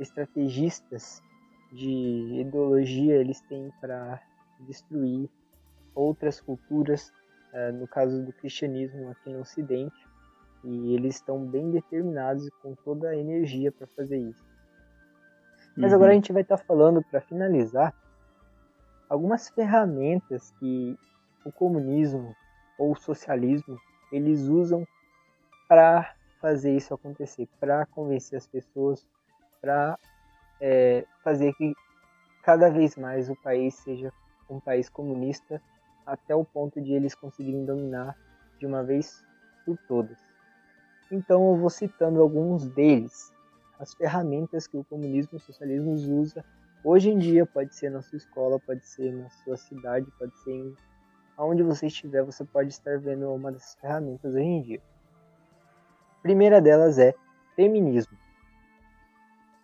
[0.00, 1.22] estrategistas
[1.72, 4.20] de ideologia eles têm para
[4.60, 5.28] destruir
[5.94, 7.12] outras culturas,
[7.52, 10.06] uh, no caso do cristianismo aqui no Ocidente,
[10.62, 14.44] e eles estão bem determinados com toda a energia para fazer isso.
[15.76, 15.96] Mas uhum.
[15.96, 17.94] agora a gente vai estar tá falando para finalizar
[19.08, 20.96] algumas ferramentas que
[21.44, 22.36] o comunismo
[22.78, 23.78] ou o socialismo
[24.12, 24.86] eles usam
[25.68, 29.06] para fazer isso acontecer, para convencer as pessoas,
[29.60, 29.98] para
[30.62, 31.74] é, fazer que
[32.42, 34.12] cada vez mais o país seja
[34.48, 35.60] um país comunista,
[36.06, 38.16] até o ponto de eles conseguirem dominar
[38.58, 39.24] de uma vez
[39.66, 40.16] por todas.
[41.10, 43.32] Então eu vou citando alguns deles,
[43.78, 46.44] as ferramentas que o comunismo e o socialismo usa
[46.84, 50.52] hoje em dia, pode ser na sua escola, pode ser na sua cidade, pode ser
[50.52, 50.76] em,
[51.36, 54.80] aonde você estiver, você pode estar vendo uma dessas ferramentas hoje em dia
[56.22, 57.12] primeira delas é
[57.56, 58.16] feminismo.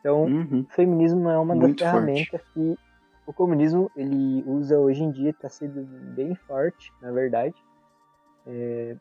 [0.01, 0.67] Então, uhum.
[0.71, 2.47] feminismo é uma Muito das ferramentas forte.
[2.55, 2.79] que
[3.27, 5.85] o comunismo ele usa hoje em dia, está sendo
[6.15, 7.55] bem forte, na verdade.
[8.47, 8.97] É...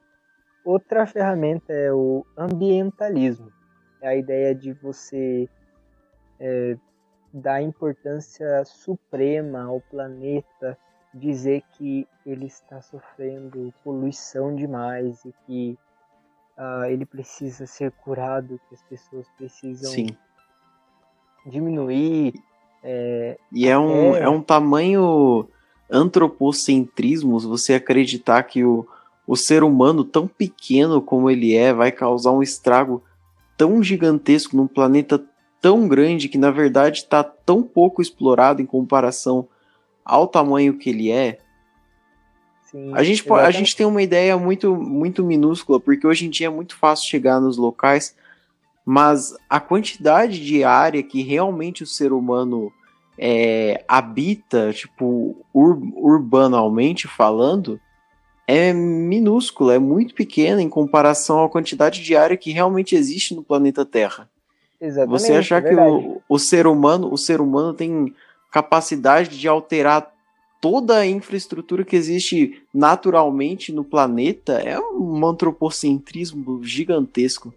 [0.65, 3.51] Outra ferramenta é o ambientalismo.
[4.01, 5.47] É a ideia de você
[6.39, 6.77] é,
[7.33, 10.77] dar importância suprema ao planeta,
[11.13, 15.79] dizer que ele está sofrendo poluição demais e que
[16.57, 20.07] uh, ele precisa ser curado, que as pessoas precisam Sim.
[21.47, 22.33] Diminuir.
[22.83, 24.21] É, e é um, é...
[24.21, 25.47] é um tamanho
[25.89, 28.85] antropocentrismo você acreditar que o,
[29.25, 33.01] o ser humano, tão pequeno como ele é, vai causar um estrago
[33.57, 35.23] tão gigantesco num planeta
[35.61, 39.47] tão grande que na verdade está tão pouco explorado em comparação
[40.05, 41.39] ao tamanho que ele é,
[42.71, 46.47] Sim, a, gente a gente tem uma ideia muito, muito minúscula, porque hoje em dia
[46.47, 48.13] é muito fácil chegar nos locais,
[48.89, 52.71] mas a quantidade de área que realmente o ser humano
[53.19, 57.81] é, habita, tipo, ur, urbanalmente falando,
[58.47, 63.43] é minúscula, é muito pequena em comparação à quantidade de área que realmente existe no
[63.43, 64.29] planeta Terra.
[64.79, 68.15] Exatamente, Você achar é que o, o ser humano, o ser humano tem
[68.49, 70.09] capacidade de alterar
[70.61, 77.53] toda a infraestrutura que existe naturalmente no planeta é um antropocentrismo gigantesco.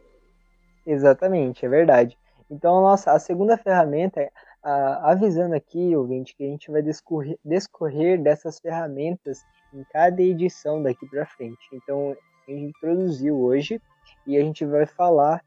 [0.87, 2.19] Exatamente, é verdade.
[2.51, 4.31] Então, nossa, a segunda ferramenta é
[4.63, 9.41] avisando aqui, ouvinte, que a gente vai discorrer, discorrer dessas ferramentas
[9.73, 11.61] em cada edição daqui para frente.
[11.73, 12.17] Então,
[12.47, 13.81] a gente introduziu hoje
[14.27, 15.43] e a gente vai falar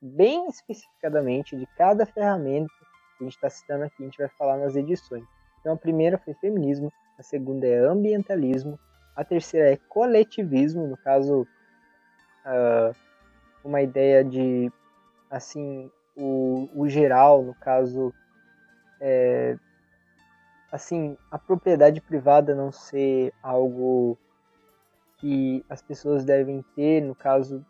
[0.00, 2.70] bem especificadamente de cada ferramenta
[3.16, 5.24] que a gente está citando aqui, a gente vai falar nas edições.
[5.60, 8.78] Então a primeira foi feminismo, a segunda é ambientalismo,
[9.16, 11.46] a terceira é coletivismo, no caso,
[12.44, 12.94] uh,
[13.64, 14.70] uma ideia de,
[15.30, 18.12] assim, o, o geral, no caso,
[19.00, 19.56] é,
[20.70, 24.18] assim, a propriedade privada não ser algo
[25.18, 27.64] que as pessoas devem ter, no caso,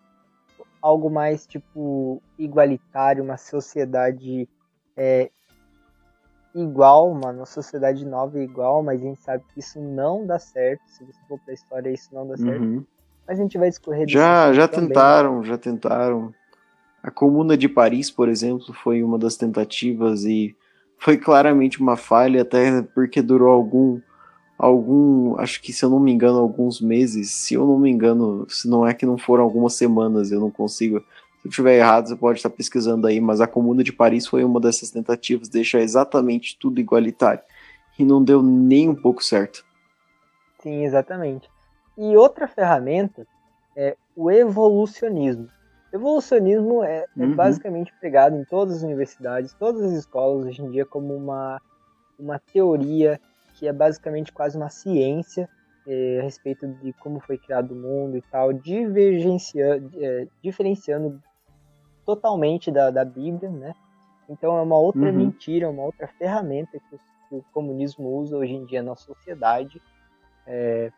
[0.83, 4.49] algo mais tipo igualitário, uma sociedade
[4.97, 5.31] é,
[6.55, 10.83] igual, uma sociedade nova igual, mas a gente sabe que isso não dá certo.
[10.87, 12.87] Se você for para a história, isso não dá certo.
[13.27, 16.33] Mas a gente vai discorrer Já, já tentaram, já tentaram.
[17.03, 20.57] A Comuna de Paris, por exemplo, foi uma das tentativas e
[20.99, 24.01] foi claramente uma falha, até porque durou algum,
[24.59, 27.31] algum, acho que se eu não me engano, alguns meses.
[27.31, 30.51] Se eu não me engano, se não é que não foram algumas semanas, eu não
[30.51, 31.01] consigo.
[31.01, 34.43] Se eu estiver errado, você pode estar pesquisando aí, mas a Comuna de Paris foi
[34.43, 37.43] uma dessas tentativas de deixar exatamente tudo igualitário.
[37.99, 39.65] E não deu nem um pouco certo.
[40.63, 41.54] Sim, exatamente.
[41.97, 43.27] E outra ferramenta
[43.77, 45.49] é o evolucionismo.
[45.93, 47.35] Evolucionismo é, é uhum.
[47.35, 51.61] basicamente pregado em todas as universidades, todas as escolas hoje em dia como uma,
[52.19, 53.21] uma teoria
[53.55, 55.49] que é basicamente quase uma ciência
[55.87, 61.23] é, a respeito de como foi criado o mundo e tal, divergenciando, é, diferenciando
[62.05, 63.75] totalmente da, da Bíblia, né?
[64.29, 65.13] Então é uma outra uhum.
[65.13, 69.81] mentira, uma outra ferramenta que o, que o, comunismo usa hoje em dia na sociedade.
[70.47, 70.91] É,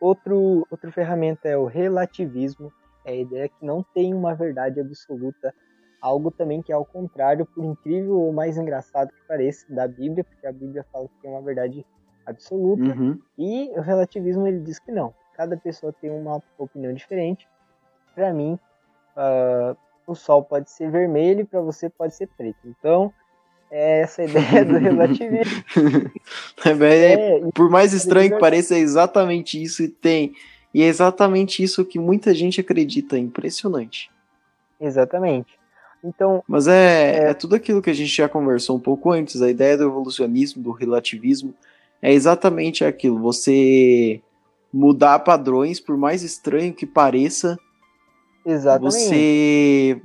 [0.00, 2.72] outro, outra ferramenta é o relativismo,
[3.04, 5.54] é a ideia que não tem uma verdade absoluta,
[6.00, 10.24] algo também que é ao contrário, por incrível ou mais engraçado que pareça, da Bíblia,
[10.24, 11.84] porque a Bíblia fala que tem uma verdade
[12.26, 13.18] absoluta, uhum.
[13.38, 15.14] e o relativismo ele diz que não.
[15.34, 17.48] Cada pessoa tem uma opinião diferente.
[18.14, 18.58] Para mim,
[19.16, 19.76] uh,
[20.06, 22.58] o sol pode ser vermelho e para você pode ser preto.
[22.64, 23.12] Então,
[23.76, 25.64] é essa ideia do relativismo.
[26.64, 30.32] é, é, por mais estranho que pareça, é exatamente isso e tem
[30.72, 33.16] e é exatamente isso que muita gente acredita.
[33.16, 34.10] É impressionante.
[34.80, 35.56] Exatamente.
[36.02, 37.30] Então, Mas é, é...
[37.30, 39.40] é tudo aquilo que a gente já conversou um pouco antes.
[39.40, 41.54] A ideia do evolucionismo, do relativismo,
[42.02, 43.20] é exatamente aquilo.
[43.20, 44.20] Você
[44.72, 47.56] mudar padrões, por mais estranho que pareça.
[48.44, 48.92] Exatamente.
[48.92, 50.02] Você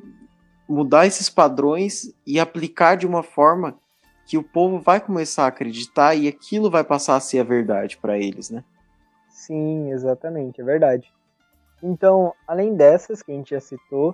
[0.70, 3.78] mudar esses padrões e aplicar de uma forma
[4.26, 7.98] que o povo vai começar a acreditar e aquilo vai passar a ser a verdade
[7.98, 8.64] para eles, né?
[9.28, 11.12] Sim, exatamente, é verdade.
[11.82, 14.12] Então, além dessas que a gente já citou,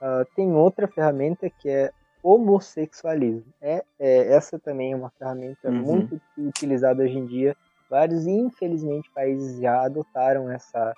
[0.00, 1.92] uh, tem outra ferramenta que é
[2.22, 3.52] homossexualismo.
[3.60, 5.82] É, é essa também é uma ferramenta uhum.
[5.82, 7.54] muito utilizada hoje em dia.
[7.90, 10.94] Vários, infelizmente, países já adotaram essa,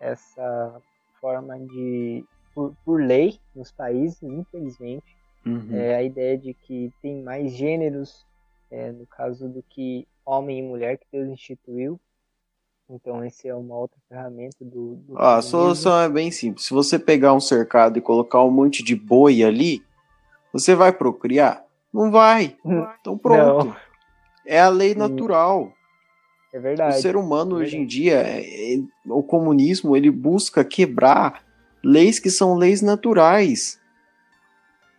[0.00, 0.80] essa
[1.20, 5.04] forma de por, por lei nos países, infelizmente.
[5.44, 5.74] Uhum.
[5.74, 8.24] É a ideia de que tem mais gêneros,
[8.70, 12.00] é, no caso do que homem e mulher que Deus instituiu.
[12.88, 14.96] Então, essa é uma outra ferramenta do.
[14.96, 16.66] do ah, a solução é bem simples.
[16.66, 19.82] Se você pegar um cercado e colocar um monte de boi ali,
[20.52, 21.64] você vai procriar?
[21.92, 22.56] Não vai.
[23.00, 23.66] Então, pronto.
[23.66, 23.76] Não.
[24.46, 25.72] É a lei natural.
[26.52, 26.98] É verdade.
[26.98, 31.42] O ser humano é hoje em dia, é, é, o comunismo, ele busca quebrar
[31.84, 33.80] leis que são leis naturais.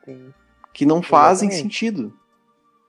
[0.03, 0.33] Sim.
[0.73, 1.73] Que não fazem Exatamente.
[1.75, 2.13] sentido.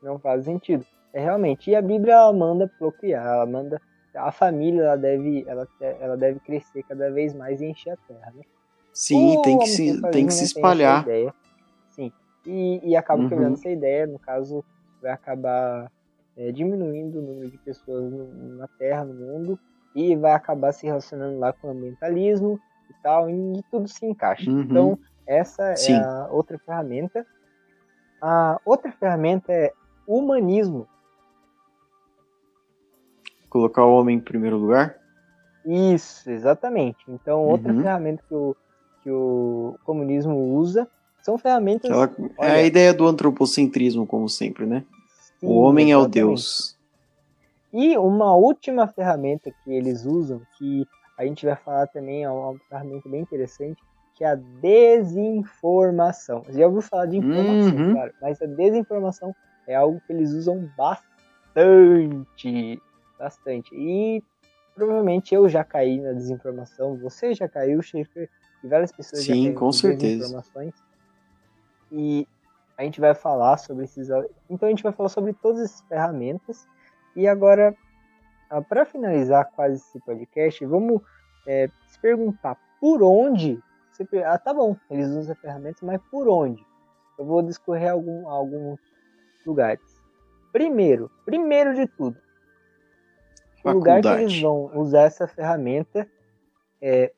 [0.02, 0.84] Não faz sentido.
[1.12, 1.70] É realmente.
[1.70, 3.80] E a Bíblia ela manda procriar, ela manda
[4.16, 8.32] a família ela deve, ela, ela deve crescer cada vez mais e encher a terra,
[8.34, 8.42] né?
[8.92, 11.04] Sim, o tem que se, tem que se espalhar.
[11.90, 12.10] Sim,
[12.46, 13.28] e, e acaba uhum.
[13.28, 14.64] quebrando essa ideia, no caso,
[15.02, 15.92] vai acabar
[16.34, 19.58] é, diminuindo o número de pessoas no, na Terra, no mundo,
[19.94, 22.58] e vai acabar se relacionando lá com o ambientalismo
[23.06, 24.50] tal, e, tudo se encaixa.
[24.50, 24.62] Uhum.
[24.62, 25.92] Então, essa Sim.
[25.92, 27.24] é a outra ferramenta.
[28.20, 29.72] A outra ferramenta é
[30.08, 30.88] humanismo
[33.48, 34.96] colocar o homem em primeiro lugar?
[35.64, 36.98] Isso, exatamente.
[37.08, 37.80] Então, outra uhum.
[37.80, 38.56] ferramenta que o,
[39.02, 40.88] que o comunismo usa
[41.22, 41.90] são ferramentas.
[41.90, 44.84] Ela, olha, é a ideia do antropocentrismo, como sempre, né?
[45.40, 46.18] Sim, o homem exatamente.
[46.18, 46.76] é o Deus.
[47.72, 50.86] E uma última ferramenta que eles usam, que
[51.16, 53.82] a gente vai falar também, é uma ferramenta bem interessante,
[54.14, 56.42] que é a desinformação.
[56.44, 57.92] Você já ouviu falar de informação, uhum.
[57.92, 59.34] claro, mas a desinformação
[59.66, 61.16] é algo que eles usam bastante
[63.18, 63.74] bastante.
[63.74, 64.22] E
[64.74, 68.28] provavelmente eu já caí na desinformação, você já caiu, Schaefer,
[68.62, 70.18] e várias pessoas Sim, já com certeza.
[70.18, 70.74] desinformações.
[71.90, 72.28] E
[72.76, 74.08] a gente vai falar sobre esses.
[74.50, 76.66] Então a gente vai falar sobre todas essas ferramentas.
[77.14, 77.74] E agora,
[78.50, 81.00] ah, para finalizar quase esse podcast, vamos
[81.46, 83.62] é, se perguntar por onde.
[83.90, 86.64] Você, ah, tá bom, eles usam ferramentas, mas por onde?
[87.18, 88.78] Eu vou discorrer algum, alguns
[89.44, 89.82] lugares.
[90.52, 92.16] Primeiro, primeiro de tudo,
[93.62, 93.66] Faculdade.
[93.66, 96.08] o lugar que eles vão usar essa ferramenta
[96.80, 97.12] é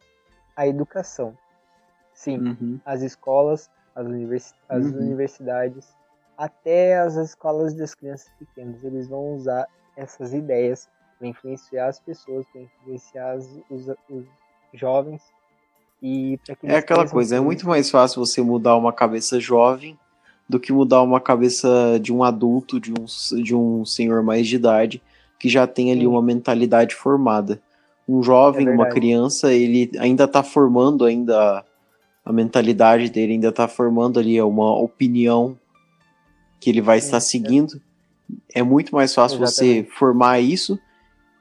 [0.56, 1.36] a educação.
[2.12, 2.80] Sim, uhum.
[2.84, 4.98] as escolas, as, univers as uhum.
[4.98, 5.96] universidades,
[6.36, 9.66] até as escolas das crianças pequenas, eles vão usar
[9.96, 10.88] essas ideias
[11.18, 14.24] para influenciar as pessoas, para influenciar os, os
[14.72, 15.22] jovens
[16.02, 19.98] e é aquela coisa, é muito mais fácil você mudar uma cabeça jovem
[20.48, 24.56] do que mudar uma cabeça de um adulto, de um, de um senhor mais de
[24.56, 25.02] idade,
[25.38, 26.06] que já tem ali Sim.
[26.06, 27.60] uma mentalidade formada.
[28.08, 31.62] Um jovem, é uma criança, ele ainda está formando ainda
[32.24, 35.58] a mentalidade dele, ainda está formando ali uma opinião
[36.58, 37.80] que ele vai Sim, estar seguindo.
[38.54, 38.60] É.
[38.60, 39.84] é muito mais fácil Exatamente.
[39.84, 40.78] você formar isso,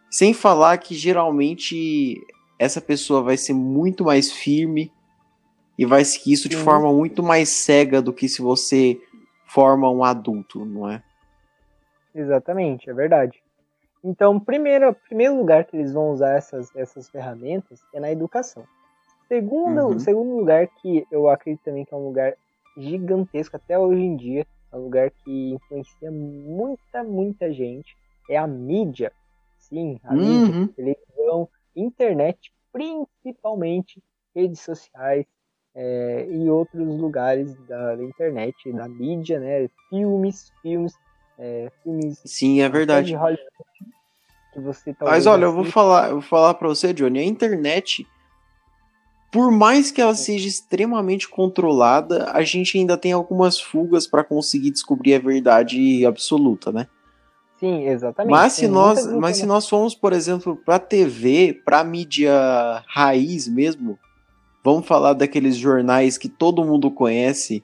[0.09, 2.25] sem falar que geralmente
[2.59, 4.91] essa pessoa vai ser muito mais firme
[5.77, 8.99] e vai seguir isso de forma muito mais cega do que se você
[9.45, 11.03] forma um adulto, não é?
[12.15, 13.41] Exatamente, é verdade.
[14.03, 18.63] Então, primeiro, primeiro lugar que eles vão usar essas, essas ferramentas é na educação.
[19.27, 19.99] Segundo, uhum.
[19.99, 22.33] segundo lugar que eu acredito também que é um lugar
[22.77, 27.95] gigantesco até hoje em dia, é um lugar que influencia muita, muita gente,
[28.29, 29.11] é a mídia.
[29.69, 30.19] Sim, a uhum.
[30.19, 34.01] mídia, televisão, internet, principalmente
[34.35, 35.25] redes sociais
[35.75, 39.69] é, e outros lugares da, da, internet, da mídia, né?
[39.89, 40.93] Filmes, filmes,
[41.37, 42.21] é, filmes.
[42.25, 43.13] Sim, é verdade.
[44.53, 48.07] que você Mas olha, eu vou falar, eu vou falar para você, Johnny, a internet,
[49.31, 54.71] por mais que ela seja extremamente controlada, a gente ainda tem algumas fugas para conseguir
[54.71, 56.87] descobrir a verdade absoluta, né?
[57.59, 58.31] Sim, exatamente.
[58.31, 62.31] Mas se, nós, mas se nós formos, por exemplo, para TV, para mídia
[62.87, 63.97] raiz mesmo,
[64.63, 67.63] vamos falar daqueles jornais que todo mundo conhece,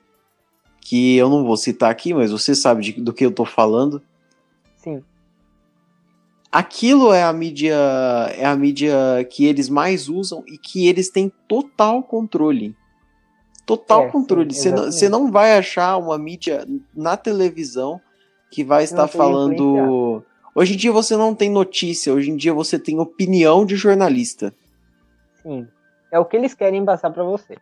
[0.82, 4.02] que eu não vou citar aqui, mas você sabe de, do que eu tô falando.
[4.78, 5.04] Sim.
[6.52, 7.76] Aquilo é a mídia
[8.36, 8.96] é a mídia
[9.30, 12.76] que eles mais usam e que eles têm total controle.
[13.66, 14.54] Total é, controle.
[14.54, 14.72] Você
[15.10, 18.02] não, não vai achar uma mídia na televisão
[18.54, 20.24] que vai estar falando.
[20.54, 24.54] Hoje em dia você não tem notícia, hoje em dia você tem opinião de jornalista.
[25.42, 25.68] Sim.
[26.12, 27.58] É o que eles querem passar para você.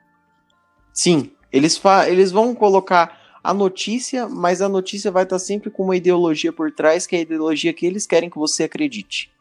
[0.91, 1.31] Sim.
[1.49, 5.95] Eles, fa eles vão colocar a notícia, mas a notícia vai estar sempre com uma
[5.95, 9.31] ideologia por trás, que é a ideologia que eles querem que você acredite.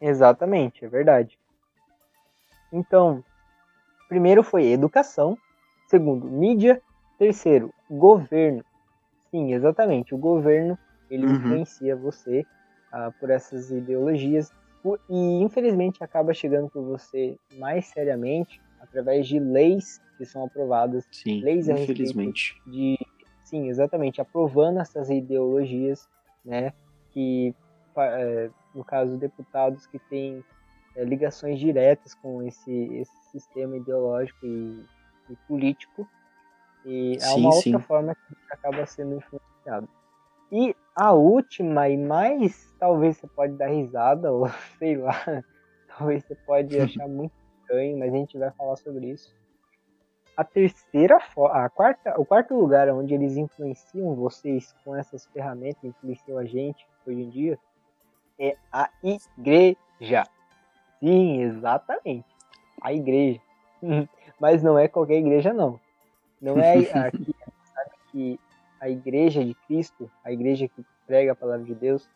[0.00, 1.38] Exatamente, é verdade.
[2.72, 3.22] Então,
[4.08, 5.36] primeiro foi educação,
[5.88, 6.80] segundo, mídia,
[7.18, 8.64] terceiro, governo,
[9.30, 10.14] Sim, exatamente.
[10.14, 10.78] O governo
[11.10, 11.34] ele uhum.
[11.34, 12.46] influencia você
[12.92, 14.52] uh, por essas ideologias
[15.08, 21.40] e infelizmente acaba chegando por você mais seriamente através de leis que são aprovadas, sim,
[21.40, 22.60] leis infelizmente.
[22.66, 22.96] de
[23.44, 26.08] sim, exatamente, aprovando essas ideologias,
[26.44, 26.72] né,
[27.10, 27.54] que
[27.96, 30.42] é, no caso deputados que têm
[30.94, 34.84] é, ligações diretas com esse, esse sistema ideológico e,
[35.30, 36.08] e político
[36.84, 37.72] e é uma sim.
[37.74, 39.88] outra forma que acaba sendo influenciado.
[40.52, 45.14] E a última e mais, talvez você pode dar risada, ou sei lá,
[45.86, 49.34] talvez você pode achar muito estranho, mas a gente vai falar sobre isso.
[50.36, 51.18] A terceira,
[51.52, 56.86] a quarta, o quarto lugar onde eles influenciam vocês com essas ferramentas, influenciam a gente
[57.06, 57.58] hoje em dia,
[58.38, 60.24] é a igreja.
[60.98, 62.26] Sim, exatamente.
[62.80, 63.40] A igreja.
[64.40, 65.78] Mas não é qualquer igreja, não.
[66.40, 67.34] Não é aqui,
[67.74, 68.40] sabe que
[68.80, 72.08] a igreja de Cristo, a igreja que prega a palavra de Deus,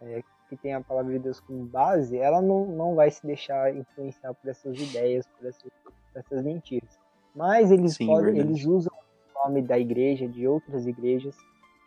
[0.00, 3.74] é, que tem a palavra de Deus como base, ela não, não vai se deixar
[3.74, 6.98] influenciar por essas ideias, por essas, por essas mentiras.
[7.34, 11.36] Mas eles Sim, podem, eles usam o nome da igreja, de outras igrejas,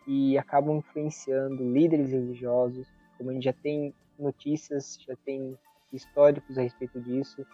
[0.08, 2.88] e acabam influenciando líderes religiosos,
[3.18, 5.58] como a gente já tem notícias, já tem
[5.92, 7.46] históricos a respeito disso,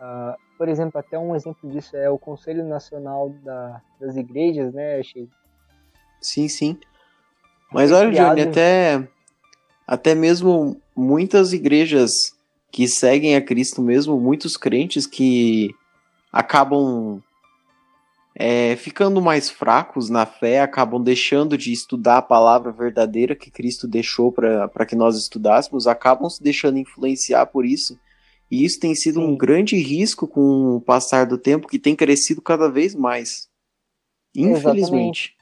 [0.00, 4.98] Uh, por exemplo, até um exemplo disso é o Conselho Nacional da, das Igrejas, né,
[4.98, 5.28] Achei.
[6.20, 6.78] Sim, sim.
[7.72, 8.10] Mas olha.
[8.10, 9.06] Johnny, até,
[9.86, 12.34] até mesmo muitas igrejas
[12.70, 15.74] que seguem a Cristo mesmo, muitos crentes que
[16.32, 17.22] acabam
[18.34, 23.86] é, ficando mais fracos na fé, acabam deixando de estudar a palavra verdadeira que Cristo
[23.86, 27.98] deixou para que nós estudássemos, acabam se deixando influenciar por isso
[28.54, 32.40] e isso tem sido um grande risco com o passar do tempo, que tem crescido
[32.40, 33.48] cada vez mais.
[34.32, 35.34] Infelizmente.
[35.34, 35.36] Exatamente.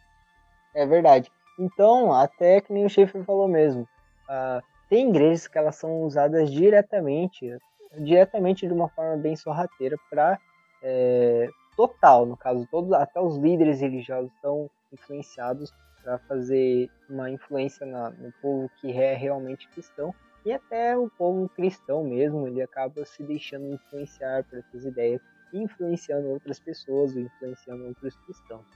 [0.75, 1.31] É verdade.
[1.59, 6.51] Então, até que nem o Schaefer falou mesmo, uh, tem igrejas que elas são usadas
[6.51, 7.55] diretamente,
[7.99, 10.39] diretamente de uma forma bem sorrateira para
[10.83, 15.71] é, total, no caso, todos, até os líderes religiosos são influenciados
[16.03, 20.15] para fazer uma influência na, no povo que é realmente cristão
[20.45, 25.21] e até o povo cristão mesmo, ele acaba se deixando influenciar por essas ideias,
[25.53, 28.67] influenciando outras pessoas, influenciando outros cristãos.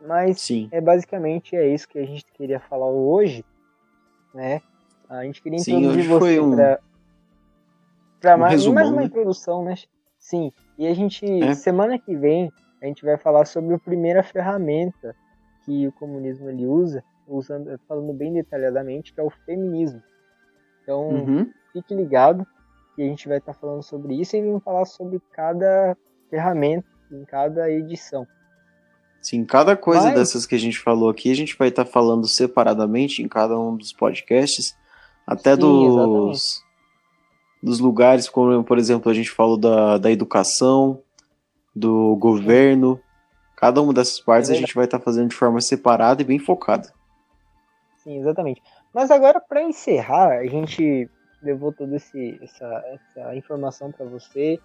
[0.00, 0.68] Mas Sim.
[0.70, 3.44] é basicamente é isso que a gente queria falar hoje,
[4.34, 4.60] né?
[5.08, 6.80] A gente queria Sim, introduzir você um- para
[8.20, 9.06] para um mais, resumão, mais uma né?
[9.06, 9.74] introdução, né?
[10.18, 10.52] Sim.
[10.78, 11.52] E a gente É.
[11.54, 15.14] semana que vem a gente vai falar sobre a primeira ferramenta
[15.64, 20.02] que o comunismo ele usa, usando falando bem detalhadamente, que é o feminismo.
[20.82, 21.50] Então, Uhum.
[21.72, 22.46] fique ligado
[22.94, 25.96] que a gente vai estar falando sobre isso e vamos falar sobre cada
[26.28, 28.26] ferramenta em cada edição.
[29.20, 32.26] Sim, cada coisa Mas- dessas que a gente falou aqui, a gente vai estar falando
[32.26, 34.76] separadamente em cada um dos podcasts,
[35.26, 36.62] até Sim, dos,
[37.62, 41.00] dos lugares, como, por exemplo, a gente falou da, da educação,
[41.74, 43.00] do governo.
[43.56, 46.38] Cada uma dessas partes É a gente vai estar fazendo de forma separada e bem
[46.40, 46.92] focada.
[47.98, 48.60] Sim, exatamente.
[48.94, 51.08] Mas agora, para encerrar, a gente
[51.42, 54.60] levou toda essa, essa informação para você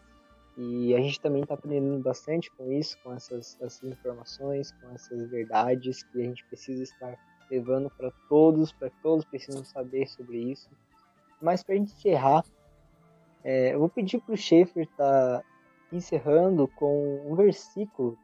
[0.58, 5.30] e a gente também está aprendendo bastante com isso, com essas, essas informações, com essas
[5.30, 7.16] verdades que a gente precisa estar
[7.50, 10.70] levando para todos, para todos precisam saber sobre isso.
[11.42, 12.44] Mas para encerrar,
[13.44, 15.44] é, eu vou pedir para o Schaefer estar
[15.92, 18.18] encerrando com um versículo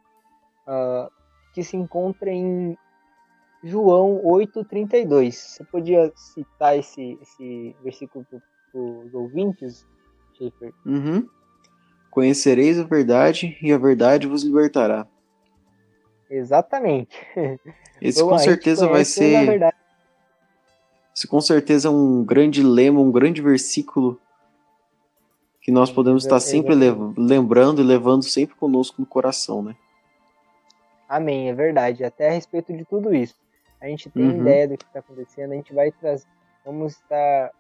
[0.67, 1.09] ah,
[1.53, 2.77] que se encontra em
[3.63, 5.31] João 8,32.
[5.31, 9.87] Você podia citar esse, esse versículo para os ouvintes,
[10.33, 10.73] Schaefer?
[10.85, 11.27] Uhum.
[12.11, 15.07] Conhecereis a verdade e a verdade vos libertará.
[16.29, 17.15] Exatamente.
[18.01, 19.73] Esse Vamos com lá, gente certeza vai ser.
[21.15, 24.19] Esse com certeza é um grande lema, um grande versículo
[25.61, 26.75] que nós podemos estar sempre
[27.15, 29.75] lembrando e levando sempre conosco no coração, né?
[31.07, 32.03] Amém, é verdade.
[32.03, 33.35] Até a respeito de tudo isso.
[33.83, 34.41] A gente tem Uhum.
[34.41, 36.25] ideia do que está acontecendo, a gente vai trazer.
[36.65, 37.51] Vamos estar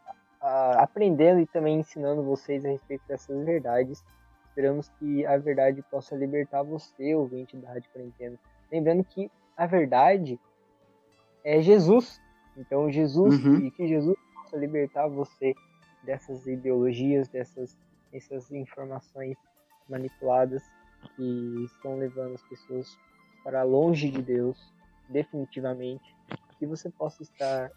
[0.41, 4.03] ah, aprendendo e também ensinando vocês a respeito dessas verdades.
[4.49, 8.37] Esperamos que a verdade possa libertar você, ouvinte da Rádio Quarentena.
[8.71, 10.39] Lembrando que a verdade
[11.43, 12.21] é Jesus.
[12.57, 13.57] Então, Jesus, Uhum.
[13.57, 15.53] e que Jesus possa libertar você
[16.03, 17.77] dessas ideologias, dessas,
[18.11, 19.35] dessas informações
[19.89, 20.63] manipuladas
[21.15, 22.97] que estão levando as pessoas
[23.43, 24.71] para longe de Deus,
[25.09, 26.12] definitivamente.
[26.63, 27.69] Que você possa estar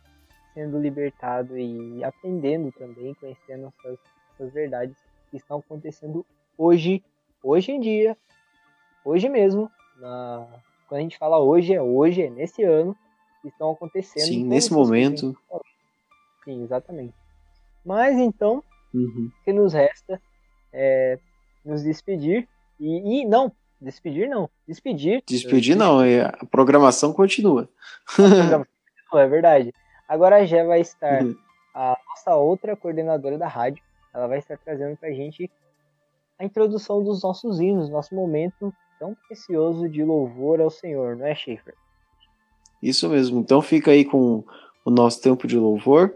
[0.54, 3.98] sendo libertado e aprendendo também, conhecendo essas,
[4.32, 4.96] essas verdades
[5.28, 6.24] que estão acontecendo
[6.56, 7.02] hoje,
[7.42, 8.16] hoje em dia,
[9.04, 9.68] hoje mesmo.
[9.98, 10.46] Na,
[10.88, 12.96] quando a gente fala hoje, é hoje, é nesse ano,
[13.42, 14.22] que estão acontecendo.
[14.26, 15.36] Sim, nesse a momento.
[16.44, 17.14] Sim, exatamente.
[17.84, 18.62] Mas então,
[18.94, 19.28] Uhum.
[19.40, 20.22] o que nos resta
[20.72, 21.18] é
[21.64, 22.48] nos despedir.
[22.78, 24.48] E, e não, despedir não.
[24.66, 25.24] Despedir.
[25.26, 27.68] Despedir não, é- a programação continua.
[28.16, 28.64] Não,
[29.14, 29.72] é verdade.
[30.08, 31.36] Agora Gé vai estar, Uhum.
[31.74, 33.82] a nossa outra coordenadora da rádio,
[34.14, 35.50] ela vai estar trazendo pra gente
[36.38, 41.34] a introdução dos nossos hinos, nosso momento tão precioso de louvor ao Senhor, não é,
[41.34, 41.74] Schaefer?
[42.82, 43.40] Isso mesmo.
[43.40, 44.44] Então fica aí com
[44.84, 46.14] o nosso tempo de louvor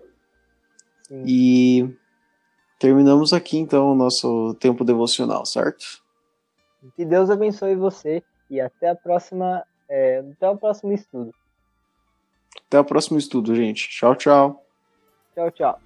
[1.03, 1.23] Sim.
[1.27, 1.97] e
[2.79, 5.85] terminamos aqui então o nosso tempo devocional, certo?
[6.97, 11.33] Que Deus abençoe você e até a próxima, é, até o próximo estudo.
[12.71, 13.89] Até o próximo estudo, gente.
[13.89, 14.65] Tchau, tchau.
[15.35, 15.81] Tchau, tchau.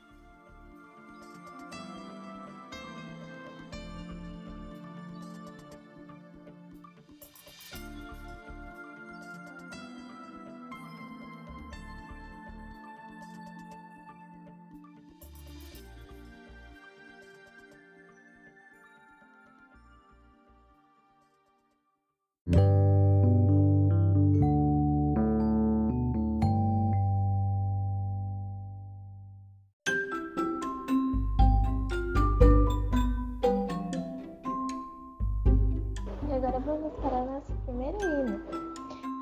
[36.44, 38.38] Agora vamos para o nosso primeiro hino.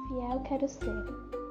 [0.08, 1.41] Fiel quero ser.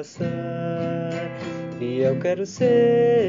[0.00, 0.24] Passar,
[1.78, 3.19] Fiel quero ser,